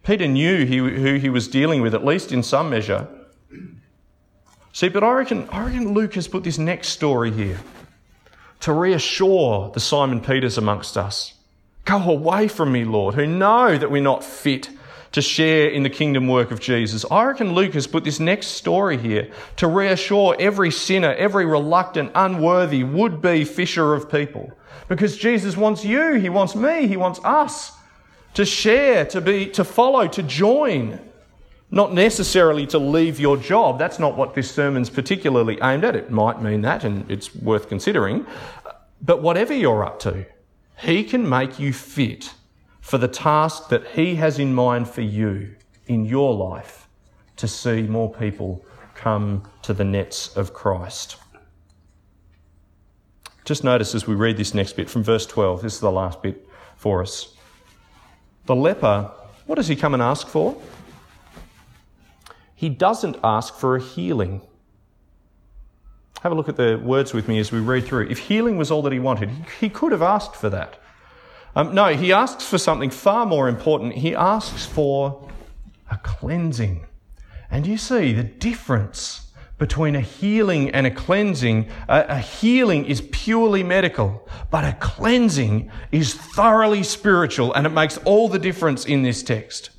Peter 0.03 0.27
knew 0.27 0.65
he, 0.65 0.77
who 0.77 1.15
he 1.15 1.29
was 1.29 1.47
dealing 1.47 1.81
with, 1.81 1.93
at 1.93 2.05
least 2.05 2.31
in 2.31 2.43
some 2.43 2.69
measure. 2.69 3.07
See, 4.71 4.89
but 4.89 5.03
I 5.03 5.11
reckon, 5.11 5.47
I 5.49 5.65
reckon 5.65 5.93
Luke 5.93 6.13
has 6.13 6.27
put 6.27 6.43
this 6.43 6.57
next 6.57 6.89
story 6.89 7.31
here 7.31 7.59
to 8.61 8.73
reassure 8.73 9.71
the 9.73 9.79
Simon 9.79 10.21
Peters 10.21 10.57
amongst 10.57 10.97
us. 10.97 11.33
Go 11.85 11.97
away 11.97 12.47
from 12.47 12.71
me, 12.71 12.83
Lord, 12.85 13.15
who 13.15 13.25
know 13.25 13.77
that 13.77 13.89
we're 13.89 14.01
not 14.01 14.23
fit 14.23 14.69
to 15.11 15.21
share 15.21 15.69
in 15.69 15.83
the 15.83 15.89
kingdom 15.89 16.27
work 16.27 16.51
of 16.51 16.59
Jesus. 16.59 17.03
I 17.09 17.23
reckon 17.23 17.53
Luke 17.53 17.73
has 17.73 17.87
put 17.87 18.03
this 18.03 18.19
next 18.19 18.47
story 18.47 18.97
here 18.97 19.31
to 19.55 19.67
reassure 19.67 20.35
every 20.39 20.71
sinner, 20.71 21.13
every 21.13 21.45
reluctant, 21.45 22.11
unworthy, 22.13 22.83
would 22.83 23.21
be 23.21 23.43
fisher 23.43 23.95
of 23.95 24.11
people. 24.11 24.51
Because 24.87 25.17
Jesus 25.17 25.57
wants 25.57 25.83
you, 25.83 26.13
He 26.13 26.29
wants 26.29 26.55
me, 26.55 26.87
He 26.87 26.97
wants 26.97 27.19
us 27.23 27.71
to 28.33 28.45
share, 28.45 29.05
to 29.05 29.21
be, 29.21 29.47
to 29.47 29.63
follow, 29.63 30.07
to 30.07 30.23
join. 30.23 30.99
Not 31.71 31.93
necessarily 31.93 32.65
to 32.67 32.79
leave 32.79 33.19
your 33.19 33.37
job. 33.37 33.77
That's 33.77 33.99
not 33.99 34.17
what 34.17 34.33
this 34.33 34.49
sermon's 34.49 34.89
particularly 34.89 35.59
aimed 35.61 35.85
at. 35.85 35.95
It 35.95 36.09
might 36.09 36.41
mean 36.41 36.61
that, 36.61 36.83
and 36.83 37.09
it's 37.11 37.35
worth 37.35 37.69
considering. 37.69 38.25
But 39.01 39.21
whatever 39.21 39.53
you're 39.53 39.83
up 39.83 39.99
to, 40.01 40.25
He 40.79 41.03
can 41.03 41.27
make 41.27 41.59
you 41.59 41.71
fit 41.73 42.33
for 42.81 42.97
the 42.97 43.07
task 43.07 43.69
that 43.69 43.85
He 43.87 44.15
has 44.15 44.39
in 44.39 44.53
mind 44.53 44.89
for 44.89 45.01
you 45.01 45.55
in 45.85 46.05
your 46.05 46.33
life 46.33 46.87
to 47.35 47.47
see 47.47 47.83
more 47.83 48.11
people 48.11 48.65
come 48.95 49.43
to 49.61 49.73
the 49.73 49.85
nets 49.85 50.35
of 50.35 50.53
Christ. 50.53 51.17
Just 53.45 53.63
notice 53.63 53.95
as 53.95 54.05
we 54.05 54.13
read 54.13 54.37
this 54.37 54.53
next 54.53 54.73
bit 54.73 54.89
from 54.89 55.03
verse 55.03 55.25
12, 55.25 55.61
this 55.61 55.75
is 55.75 55.79
the 55.79 55.91
last 55.91 56.21
bit 56.21 56.47
for 56.75 57.01
us. 57.01 57.35
The 58.49 58.55
leper, 58.55 59.11
what 59.45 59.57
does 59.57 59.67
he 59.67 59.75
come 59.75 59.93
and 59.93 60.01
ask 60.01 60.27
for? 60.27 60.59
He 62.55 62.67
doesn't 62.67 63.17
ask 63.23 63.53
for 63.53 63.75
a 63.75 63.79
healing. 63.79 64.41
Have 66.23 66.31
a 66.31 66.35
look 66.35 66.49
at 66.49 66.55
the 66.55 66.81
words 66.83 67.13
with 67.13 67.27
me 67.27 67.37
as 67.37 67.51
we 67.51 67.59
read 67.59 67.85
through. 67.85 68.07
If 68.09 68.17
healing 68.17 68.57
was 68.57 68.71
all 68.71 68.81
that 68.81 68.91
he 68.91 68.97
wanted, 68.97 69.29
he 69.59 69.69
could 69.69 69.91
have 69.91 70.01
asked 70.01 70.35
for 70.35 70.49
that. 70.49 70.81
Um, 71.55 71.75
no, 71.75 71.93
he 71.93 72.11
asks 72.11 72.43
for 72.43 72.57
something 72.57 72.89
far 72.89 73.27
more 73.27 73.47
important. 73.47 73.93
He 73.93 74.15
asks 74.15 74.65
for 74.65 75.29
a 75.91 75.97
cleansing. 75.97 76.87
And 77.51 77.67
you 77.67 77.77
see 77.77 78.13
the 78.13 78.23
difference 78.23 79.28
between 79.59 79.95
a 79.95 80.01
healing 80.01 80.71
and 80.71 80.87
a 80.87 80.91
cleansing. 80.91 81.69
A, 81.87 82.05
a, 82.09 82.17
healing 82.17 82.85
is 82.85 83.01
purely 83.11 83.61
medical, 83.61 84.27
but 84.49 84.63
a 84.63 84.75
cleansing 84.79 85.69
is 85.91 86.15
thoroughly 86.15 86.81
spiritual, 86.81 87.53
and 87.53 87.67
it 87.67 87.71
makes 87.71 87.97
all 87.97 88.29
the 88.29 88.39
difference 88.39 88.85
in 88.85 89.03
this 89.03 89.21
text. 89.21 89.69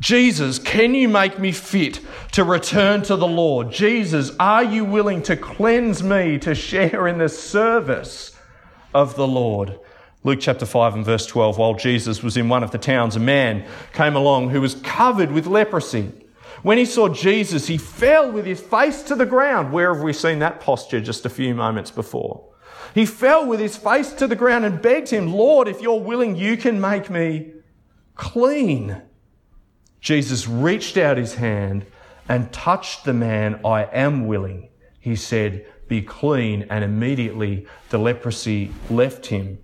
Jesus, 0.00 0.58
can 0.58 0.94
you 0.94 1.08
make 1.08 1.38
me 1.38 1.52
fit 1.52 2.00
to 2.32 2.42
return 2.42 3.02
to 3.02 3.16
the 3.16 3.26
Lord? 3.26 3.70
Jesus, 3.70 4.32
are 4.40 4.64
you 4.64 4.84
willing 4.84 5.22
to 5.22 5.36
cleanse 5.36 6.02
me 6.02 6.38
to 6.40 6.54
share 6.54 7.06
in 7.06 7.18
the 7.18 7.28
service 7.28 8.36
of 8.92 9.14
the 9.14 9.26
Lord? 9.26 9.78
Luke 10.24 10.40
chapter 10.40 10.66
5 10.66 10.94
and 10.96 11.04
verse 11.04 11.26
12, 11.26 11.58
while 11.58 11.74
Jesus 11.74 12.24
was 12.24 12.36
in 12.36 12.48
one 12.48 12.64
of 12.64 12.72
the 12.72 12.78
towns, 12.78 13.14
a 13.14 13.20
man 13.20 13.64
came 13.92 14.16
along 14.16 14.50
who 14.50 14.60
was 14.60 14.74
covered 14.74 15.30
with 15.30 15.46
leprosy. 15.46 16.12
When 16.62 16.78
he 16.78 16.84
saw 16.84 17.08
Jesus, 17.08 17.66
he 17.66 17.78
fell 17.78 18.30
with 18.30 18.44
his 18.44 18.60
face 18.60 19.02
to 19.04 19.14
the 19.14 19.26
ground. 19.26 19.72
Where 19.72 19.94
have 19.94 20.02
we 20.02 20.12
seen 20.12 20.40
that 20.40 20.60
posture 20.60 21.00
just 21.00 21.24
a 21.24 21.30
few 21.30 21.54
moments 21.54 21.90
before? 21.90 22.44
He 22.94 23.06
fell 23.06 23.46
with 23.46 23.60
his 23.60 23.76
face 23.76 24.12
to 24.14 24.26
the 24.26 24.36
ground 24.36 24.64
and 24.64 24.82
begged 24.82 25.10
him, 25.10 25.32
Lord, 25.32 25.68
if 25.68 25.80
you're 25.80 26.00
willing, 26.00 26.36
you 26.36 26.56
can 26.56 26.80
make 26.80 27.10
me 27.10 27.52
clean. 28.14 29.02
Jesus 30.00 30.48
reached 30.48 30.96
out 30.96 31.16
his 31.16 31.34
hand 31.34 31.86
and 32.28 32.52
touched 32.52 33.04
the 33.04 33.14
man, 33.14 33.60
I 33.64 33.84
am 33.84 34.26
willing. 34.26 34.68
He 35.00 35.16
said, 35.16 35.66
Be 35.86 36.02
clean. 36.02 36.66
And 36.70 36.84
immediately 36.84 37.66
the 37.90 37.98
leprosy 37.98 38.72
left 38.90 39.26
him. 39.26 39.58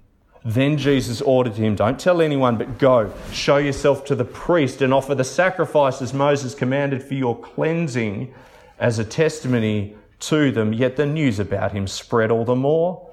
Then 0.44 0.76
Jesus 0.76 1.22
ordered 1.22 1.54
him, 1.54 1.74
Don't 1.74 1.98
tell 1.98 2.20
anyone, 2.20 2.58
but 2.58 2.78
go, 2.78 3.10
show 3.32 3.56
yourself 3.56 4.04
to 4.06 4.14
the 4.14 4.26
priest, 4.26 4.82
and 4.82 4.92
offer 4.92 5.14
the 5.14 5.24
sacrifices 5.24 6.12
Moses 6.12 6.54
commanded 6.54 7.02
for 7.02 7.14
your 7.14 7.38
cleansing 7.40 8.34
as 8.78 8.98
a 8.98 9.04
testimony 9.04 9.96
to 10.20 10.50
them. 10.50 10.74
Yet 10.74 10.96
the 10.96 11.06
news 11.06 11.38
about 11.38 11.72
him 11.72 11.86
spread 11.86 12.30
all 12.30 12.44
the 12.44 12.54
more, 12.54 13.10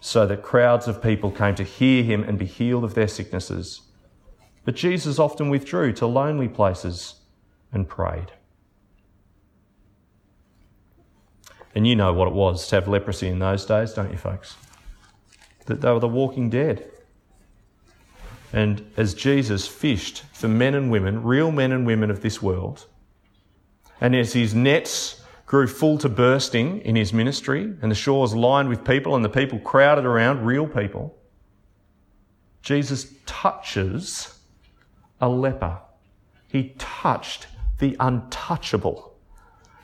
so 0.00 0.26
that 0.26 0.42
crowds 0.42 0.88
of 0.88 1.02
people 1.02 1.30
came 1.30 1.54
to 1.56 1.62
hear 1.62 2.02
him 2.02 2.24
and 2.24 2.38
be 2.38 2.46
healed 2.46 2.84
of 2.84 2.94
their 2.94 3.08
sicknesses. 3.08 3.82
But 4.64 4.74
Jesus 4.74 5.18
often 5.18 5.50
withdrew 5.50 5.92
to 5.94 6.06
lonely 6.06 6.48
places 6.48 7.16
and 7.70 7.86
prayed. 7.86 8.32
And 11.74 11.86
you 11.86 11.96
know 11.96 12.12
what 12.14 12.28
it 12.28 12.34
was 12.34 12.66
to 12.68 12.76
have 12.76 12.88
leprosy 12.88 13.28
in 13.28 13.38
those 13.38 13.64
days, 13.66 13.92
don't 13.92 14.10
you, 14.10 14.18
folks? 14.18 14.56
That 15.66 15.80
they 15.80 15.90
were 15.90 16.00
the 16.00 16.08
walking 16.08 16.50
dead. 16.50 16.88
And 18.52 18.84
as 18.96 19.14
Jesus 19.14 19.66
fished 19.66 20.24
for 20.32 20.48
men 20.48 20.74
and 20.74 20.90
women, 20.90 21.22
real 21.22 21.50
men 21.50 21.72
and 21.72 21.86
women 21.86 22.10
of 22.10 22.20
this 22.20 22.42
world, 22.42 22.86
and 24.00 24.14
as 24.14 24.32
his 24.32 24.54
nets 24.54 25.22
grew 25.46 25.66
full 25.66 25.98
to 25.98 26.08
bursting 26.08 26.80
in 26.80 26.96
his 26.96 27.12
ministry, 27.12 27.74
and 27.82 27.90
the 27.90 27.94
shores 27.94 28.34
lined 28.34 28.68
with 28.68 28.84
people, 28.84 29.14
and 29.14 29.24
the 29.24 29.28
people 29.28 29.58
crowded 29.58 30.04
around, 30.04 30.44
real 30.44 30.66
people, 30.66 31.16
Jesus 32.62 33.12
touches 33.26 34.38
a 35.20 35.28
leper. 35.28 35.78
He 36.48 36.74
touched 36.78 37.46
the 37.78 37.96
untouchable. 37.98 39.14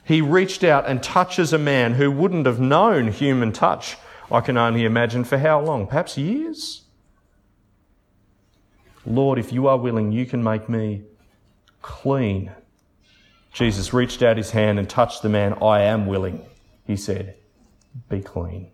He 0.05 0.21
reached 0.21 0.64
out 0.64 0.87
and 0.87 1.03
touches 1.03 1.53
a 1.53 1.59
man 1.59 1.95
who 1.95 2.11
wouldn't 2.11 2.47
have 2.47 2.61
known 2.61 3.09
human 3.09 3.53
touch 3.53 3.97
I 4.31 4.41
can 4.41 4.57
only 4.57 4.85
imagine 4.85 5.25
for 5.25 5.38
how 5.38 5.61
long? 5.61 5.87
Perhaps 5.87 6.19
years? 6.19 6.83
Lord, 9.07 9.38
if 9.38 9.53
you 9.53 9.69
are 9.69 9.79
willing, 9.79 10.12
you 10.12 10.27
can 10.27 10.43
make 10.43 10.69
me 10.69 11.03
clean. 11.81 12.53
Jesus 13.53 13.95
reached 13.95 14.23
out 14.23 14.37
his 14.37 14.51
hand 14.51 14.79
and 14.79 14.88
touched 14.88 15.23
the 15.23 15.31
man. 15.31 15.55
I 15.62 15.81
am 15.83 16.07
willing, 16.07 16.45
he 16.87 16.97
said. 16.97 17.37
Be 18.11 18.21
clean. 18.21 18.71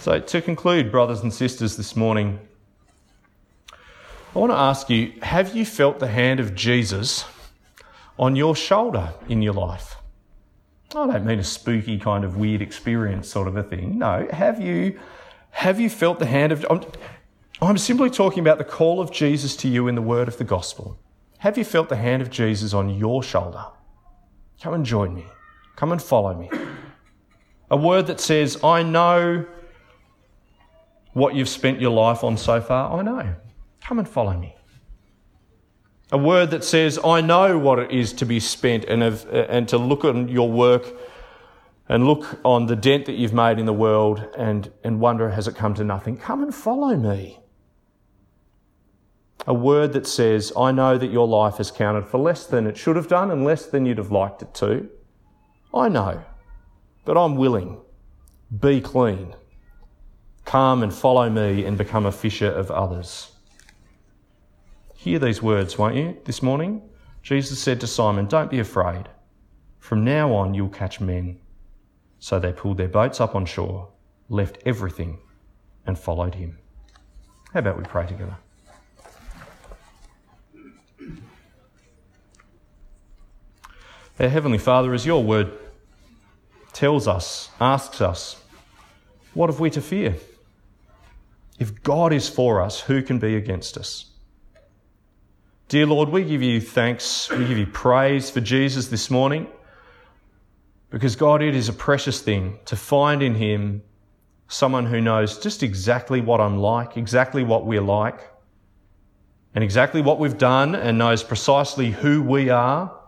So, 0.00 0.20
to 0.20 0.42
conclude, 0.42 0.92
brothers 0.92 1.20
and 1.20 1.32
sisters, 1.32 1.76
this 1.76 1.96
morning, 1.96 2.38
I 4.34 4.38
want 4.38 4.52
to 4.52 4.56
ask 4.56 4.90
you 4.90 5.14
have 5.22 5.56
you 5.56 5.64
felt 5.64 5.98
the 5.98 6.08
hand 6.08 6.40
of 6.40 6.54
Jesus 6.54 7.24
on 8.18 8.36
your 8.36 8.54
shoulder 8.54 9.14
in 9.28 9.42
your 9.42 9.54
life? 9.54 9.97
I 10.94 11.06
don't 11.06 11.26
mean 11.26 11.38
a 11.38 11.44
spooky 11.44 11.98
kind 11.98 12.24
of 12.24 12.36
weird 12.36 12.62
experience 12.62 13.28
sort 13.28 13.46
of 13.46 13.56
a 13.56 13.62
thing. 13.62 13.98
No, 13.98 14.26
have 14.32 14.60
you 14.60 14.98
have 15.50 15.78
you 15.78 15.90
felt 15.90 16.18
the 16.18 16.26
hand 16.26 16.52
of 16.52 16.64
I'm, 16.70 16.82
I'm 17.60 17.78
simply 17.78 18.10
talking 18.10 18.40
about 18.40 18.58
the 18.58 18.64
call 18.64 19.00
of 19.00 19.12
Jesus 19.12 19.54
to 19.56 19.68
you 19.68 19.88
in 19.88 19.94
the 19.94 20.02
word 20.02 20.28
of 20.28 20.38
the 20.38 20.44
gospel. 20.44 20.98
Have 21.38 21.58
you 21.58 21.64
felt 21.64 21.88
the 21.88 21.96
hand 21.96 22.22
of 22.22 22.30
Jesus 22.30 22.72
on 22.72 22.88
your 22.90 23.22
shoulder? 23.22 23.64
Come 24.62 24.74
and 24.74 24.84
join 24.84 25.14
me. 25.14 25.26
Come 25.76 25.92
and 25.92 26.02
follow 26.02 26.34
me. 26.34 26.50
A 27.70 27.76
word 27.76 28.06
that 28.06 28.18
says, 28.18 28.62
I 28.64 28.82
know 28.82 29.46
what 31.12 31.34
you've 31.34 31.48
spent 31.48 31.80
your 31.80 31.90
life 31.90 32.24
on 32.24 32.36
so 32.36 32.60
far. 32.60 32.98
I 32.98 33.02
know. 33.02 33.34
Come 33.82 33.98
and 33.98 34.08
follow 34.08 34.36
me. 34.36 34.54
A 36.10 36.18
word 36.18 36.50
that 36.52 36.64
says, 36.64 36.98
I 37.04 37.20
know 37.20 37.58
what 37.58 37.78
it 37.78 37.90
is 37.90 38.14
to 38.14 38.24
be 38.24 38.40
spent 38.40 38.84
and, 38.84 39.02
have, 39.02 39.26
and 39.28 39.68
to 39.68 39.76
look 39.76 40.04
on 40.04 40.28
your 40.28 40.50
work 40.50 40.94
and 41.88 42.06
look 42.06 42.40
on 42.44 42.66
the 42.66 42.76
dent 42.76 43.06
that 43.06 43.14
you've 43.14 43.34
made 43.34 43.58
in 43.58 43.66
the 43.66 43.72
world 43.72 44.26
and, 44.36 44.70
and 44.84 45.00
wonder, 45.00 45.30
has 45.30 45.46
it 45.46 45.54
come 45.54 45.74
to 45.74 45.84
nothing? 45.84 46.16
Come 46.16 46.42
and 46.42 46.54
follow 46.54 46.96
me. 46.96 47.40
A 49.46 49.54
word 49.54 49.92
that 49.92 50.06
says, 50.06 50.52
I 50.56 50.72
know 50.72 50.98
that 50.98 51.10
your 51.10 51.26
life 51.26 51.56
has 51.56 51.70
counted 51.70 52.06
for 52.06 52.18
less 52.18 52.46
than 52.46 52.66
it 52.66 52.76
should 52.76 52.96
have 52.96 53.08
done 53.08 53.30
and 53.30 53.44
less 53.44 53.66
than 53.66 53.86
you'd 53.86 53.98
have 53.98 54.10
liked 54.10 54.42
it 54.42 54.52
to. 54.54 54.88
I 55.72 55.88
know, 55.88 56.22
but 57.04 57.16
I'm 57.16 57.36
willing. 57.36 57.80
Be 58.60 58.80
clean. 58.80 59.34
Come 60.44 60.82
and 60.82 60.92
follow 60.92 61.28
me 61.28 61.64
and 61.66 61.76
become 61.76 62.06
a 62.06 62.12
fisher 62.12 62.50
of 62.50 62.70
others. 62.70 63.32
Hear 64.98 65.20
these 65.20 65.40
words, 65.40 65.78
won't 65.78 65.94
you, 65.94 66.16
this 66.24 66.42
morning? 66.42 66.82
Jesus 67.22 67.60
said 67.60 67.80
to 67.82 67.86
Simon, 67.86 68.26
Don't 68.26 68.50
be 68.50 68.58
afraid. 68.58 69.08
From 69.78 70.02
now 70.02 70.34
on, 70.34 70.54
you'll 70.54 70.68
catch 70.68 71.00
men. 71.00 71.38
So 72.18 72.40
they 72.40 72.52
pulled 72.52 72.78
their 72.78 72.88
boats 72.88 73.20
up 73.20 73.36
on 73.36 73.46
shore, 73.46 73.90
left 74.28 74.58
everything, 74.66 75.20
and 75.86 75.96
followed 75.96 76.34
him. 76.34 76.58
How 77.52 77.60
about 77.60 77.78
we 77.78 77.84
pray 77.84 78.08
together? 78.08 78.36
Our 84.18 84.28
Heavenly 84.28 84.58
Father, 84.58 84.92
as 84.94 85.06
your 85.06 85.22
word 85.22 85.52
tells 86.72 87.06
us, 87.06 87.50
asks 87.60 88.00
us, 88.00 88.42
what 89.32 89.48
have 89.48 89.60
we 89.60 89.70
to 89.70 89.80
fear? 89.80 90.16
If 91.60 91.84
God 91.84 92.12
is 92.12 92.28
for 92.28 92.60
us, 92.60 92.80
who 92.80 93.00
can 93.00 93.20
be 93.20 93.36
against 93.36 93.78
us? 93.78 94.06
Dear 95.68 95.84
Lord, 95.84 96.08
we 96.08 96.24
give 96.24 96.40
you 96.40 96.62
thanks, 96.62 97.28
we 97.28 97.44
give 97.44 97.58
you 97.58 97.66
praise 97.66 98.30
for 98.30 98.40
Jesus 98.40 98.86
this 98.86 99.10
morning, 99.10 99.46
because 100.88 101.14
God, 101.14 101.42
it 101.42 101.54
is 101.54 101.68
a 101.68 101.74
precious 101.74 102.22
thing 102.22 102.58
to 102.64 102.74
find 102.74 103.22
in 103.22 103.34
Him 103.34 103.82
someone 104.48 104.86
who 104.86 104.98
knows 105.02 105.36
just 105.36 105.62
exactly 105.62 106.22
what 106.22 106.40
I'm 106.40 106.56
like, 106.56 106.96
exactly 106.96 107.44
what 107.44 107.66
we're 107.66 107.82
like, 107.82 108.18
and 109.54 109.62
exactly 109.62 110.00
what 110.00 110.18
we've 110.18 110.38
done, 110.38 110.74
and 110.74 110.96
knows 110.96 111.22
precisely 111.22 111.90
who 111.90 112.22
we 112.22 112.48
are 112.48 112.98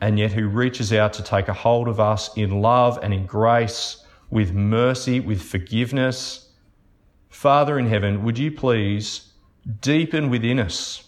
and 0.00 0.18
yet 0.18 0.32
who 0.32 0.48
reaches 0.48 0.92
out 0.92 1.12
to 1.12 1.22
take 1.22 1.46
a 1.46 1.54
hold 1.54 1.86
of 1.86 2.00
us 2.00 2.36
in 2.36 2.60
love 2.60 2.98
and 3.00 3.14
in 3.14 3.26
grace, 3.26 4.04
with 4.28 4.52
mercy, 4.52 5.20
with 5.20 5.40
forgiveness. 5.40 6.48
Father 7.28 7.78
in 7.78 7.86
heaven, 7.86 8.24
would 8.24 8.38
you 8.40 8.50
please 8.50 9.34
deepen 9.80 10.30
within 10.30 10.58
us 10.58 11.04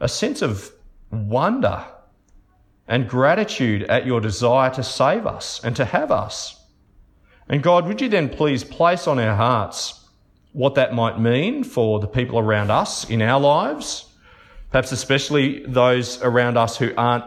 a 0.00 0.08
sense 0.08 0.42
of 0.42 0.70
wonder 1.10 1.84
and 2.86 3.08
gratitude 3.08 3.82
at 3.84 4.06
your 4.06 4.20
desire 4.20 4.70
to 4.70 4.82
save 4.82 5.26
us 5.26 5.62
and 5.64 5.74
to 5.76 5.84
have 5.84 6.10
us? 6.10 6.60
And 7.48 7.62
God, 7.62 7.86
would 7.86 8.00
you 8.00 8.08
then 8.08 8.28
please 8.28 8.64
place 8.64 9.06
on 9.06 9.18
our 9.18 9.36
hearts 9.36 10.08
what 10.52 10.76
that 10.76 10.94
might 10.94 11.20
mean 11.20 11.64
for 11.64 12.00
the 12.00 12.06
people 12.06 12.38
around 12.38 12.70
us 12.70 13.08
in 13.10 13.20
our 13.20 13.40
lives, 13.40 14.06
perhaps 14.70 14.92
especially 14.92 15.64
those 15.66 16.22
around 16.22 16.56
us 16.56 16.76
who 16.76 16.92
aren't 16.96 17.24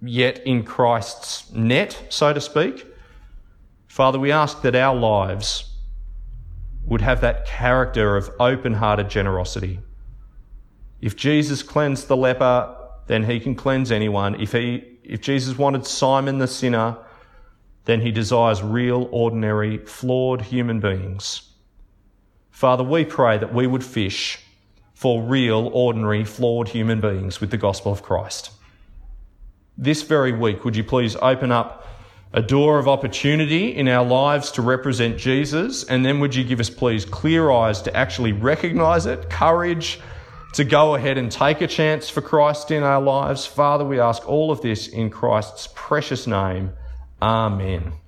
yet 0.00 0.44
in 0.46 0.64
Christ's 0.64 1.52
net, 1.52 2.06
so 2.08 2.32
to 2.32 2.40
speak. 2.40 2.86
Father, 3.86 4.18
we 4.18 4.32
ask 4.32 4.62
that 4.62 4.74
our 4.74 4.96
lives 4.96 5.70
would 6.86 7.02
have 7.02 7.20
that 7.20 7.46
character 7.46 8.16
of 8.16 8.30
open 8.40 8.74
hearted 8.74 9.08
generosity. 9.08 9.78
If 11.02 11.16
Jesus 11.16 11.62
cleansed 11.62 12.08
the 12.08 12.16
leper, 12.16 12.74
then 13.08 13.24
he 13.24 13.40
can 13.40 13.54
cleanse 13.54 13.92
anyone. 13.92 14.40
If, 14.40 14.52
he, 14.52 14.84
if 15.04 15.20
Jesus 15.20 15.58
wanted 15.58 15.84
Simon 15.86 16.38
the 16.38 16.46
sinner, 16.46 16.96
then 17.84 18.00
he 18.00 18.10
desires 18.10 18.62
real, 18.62 19.08
ordinary, 19.12 19.76
flawed 19.78 20.40
human 20.40 20.80
beings. 20.80 21.42
Father, 22.50 22.84
we 22.84 23.04
pray 23.04 23.36
that 23.36 23.52
we 23.52 23.66
would 23.66 23.84
fish 23.84 24.38
for 24.94 25.20
real, 25.20 25.68
ordinary, 25.74 26.24
flawed 26.24 26.68
human 26.68 27.00
beings 27.00 27.40
with 27.40 27.50
the 27.50 27.58
gospel 27.58 27.92
of 27.92 28.02
Christ 28.02 28.52
this 29.78 30.02
very 30.02 30.32
week, 30.32 30.64
would 30.64 30.76
you 30.76 30.84
please 30.84 31.16
open 31.16 31.50
up 31.50 31.86
a 32.32 32.42
door 32.42 32.78
of 32.78 32.88
opportunity 32.88 33.74
in 33.74 33.88
our 33.88 34.04
lives 34.04 34.52
to 34.52 34.62
represent 34.62 35.18
Jesus? 35.18 35.84
And 35.84 36.04
then 36.04 36.20
would 36.20 36.34
you 36.34 36.44
give 36.44 36.60
us, 36.60 36.70
please, 36.70 37.04
clear 37.04 37.50
eyes 37.50 37.82
to 37.82 37.96
actually 37.96 38.32
recognize 38.32 39.06
it, 39.06 39.28
courage 39.28 40.00
to 40.52 40.64
go 40.64 40.94
ahead 40.94 41.18
and 41.18 41.30
take 41.30 41.60
a 41.60 41.66
chance 41.66 42.08
for 42.08 42.20
Christ 42.20 42.70
in 42.70 42.82
our 42.82 43.00
lives? 43.00 43.46
Father, 43.46 43.84
we 43.84 44.00
ask 44.00 44.28
all 44.28 44.50
of 44.50 44.60
this 44.60 44.88
in 44.88 45.10
Christ's 45.10 45.68
precious 45.74 46.26
name. 46.26 46.72
Amen. 47.20 47.92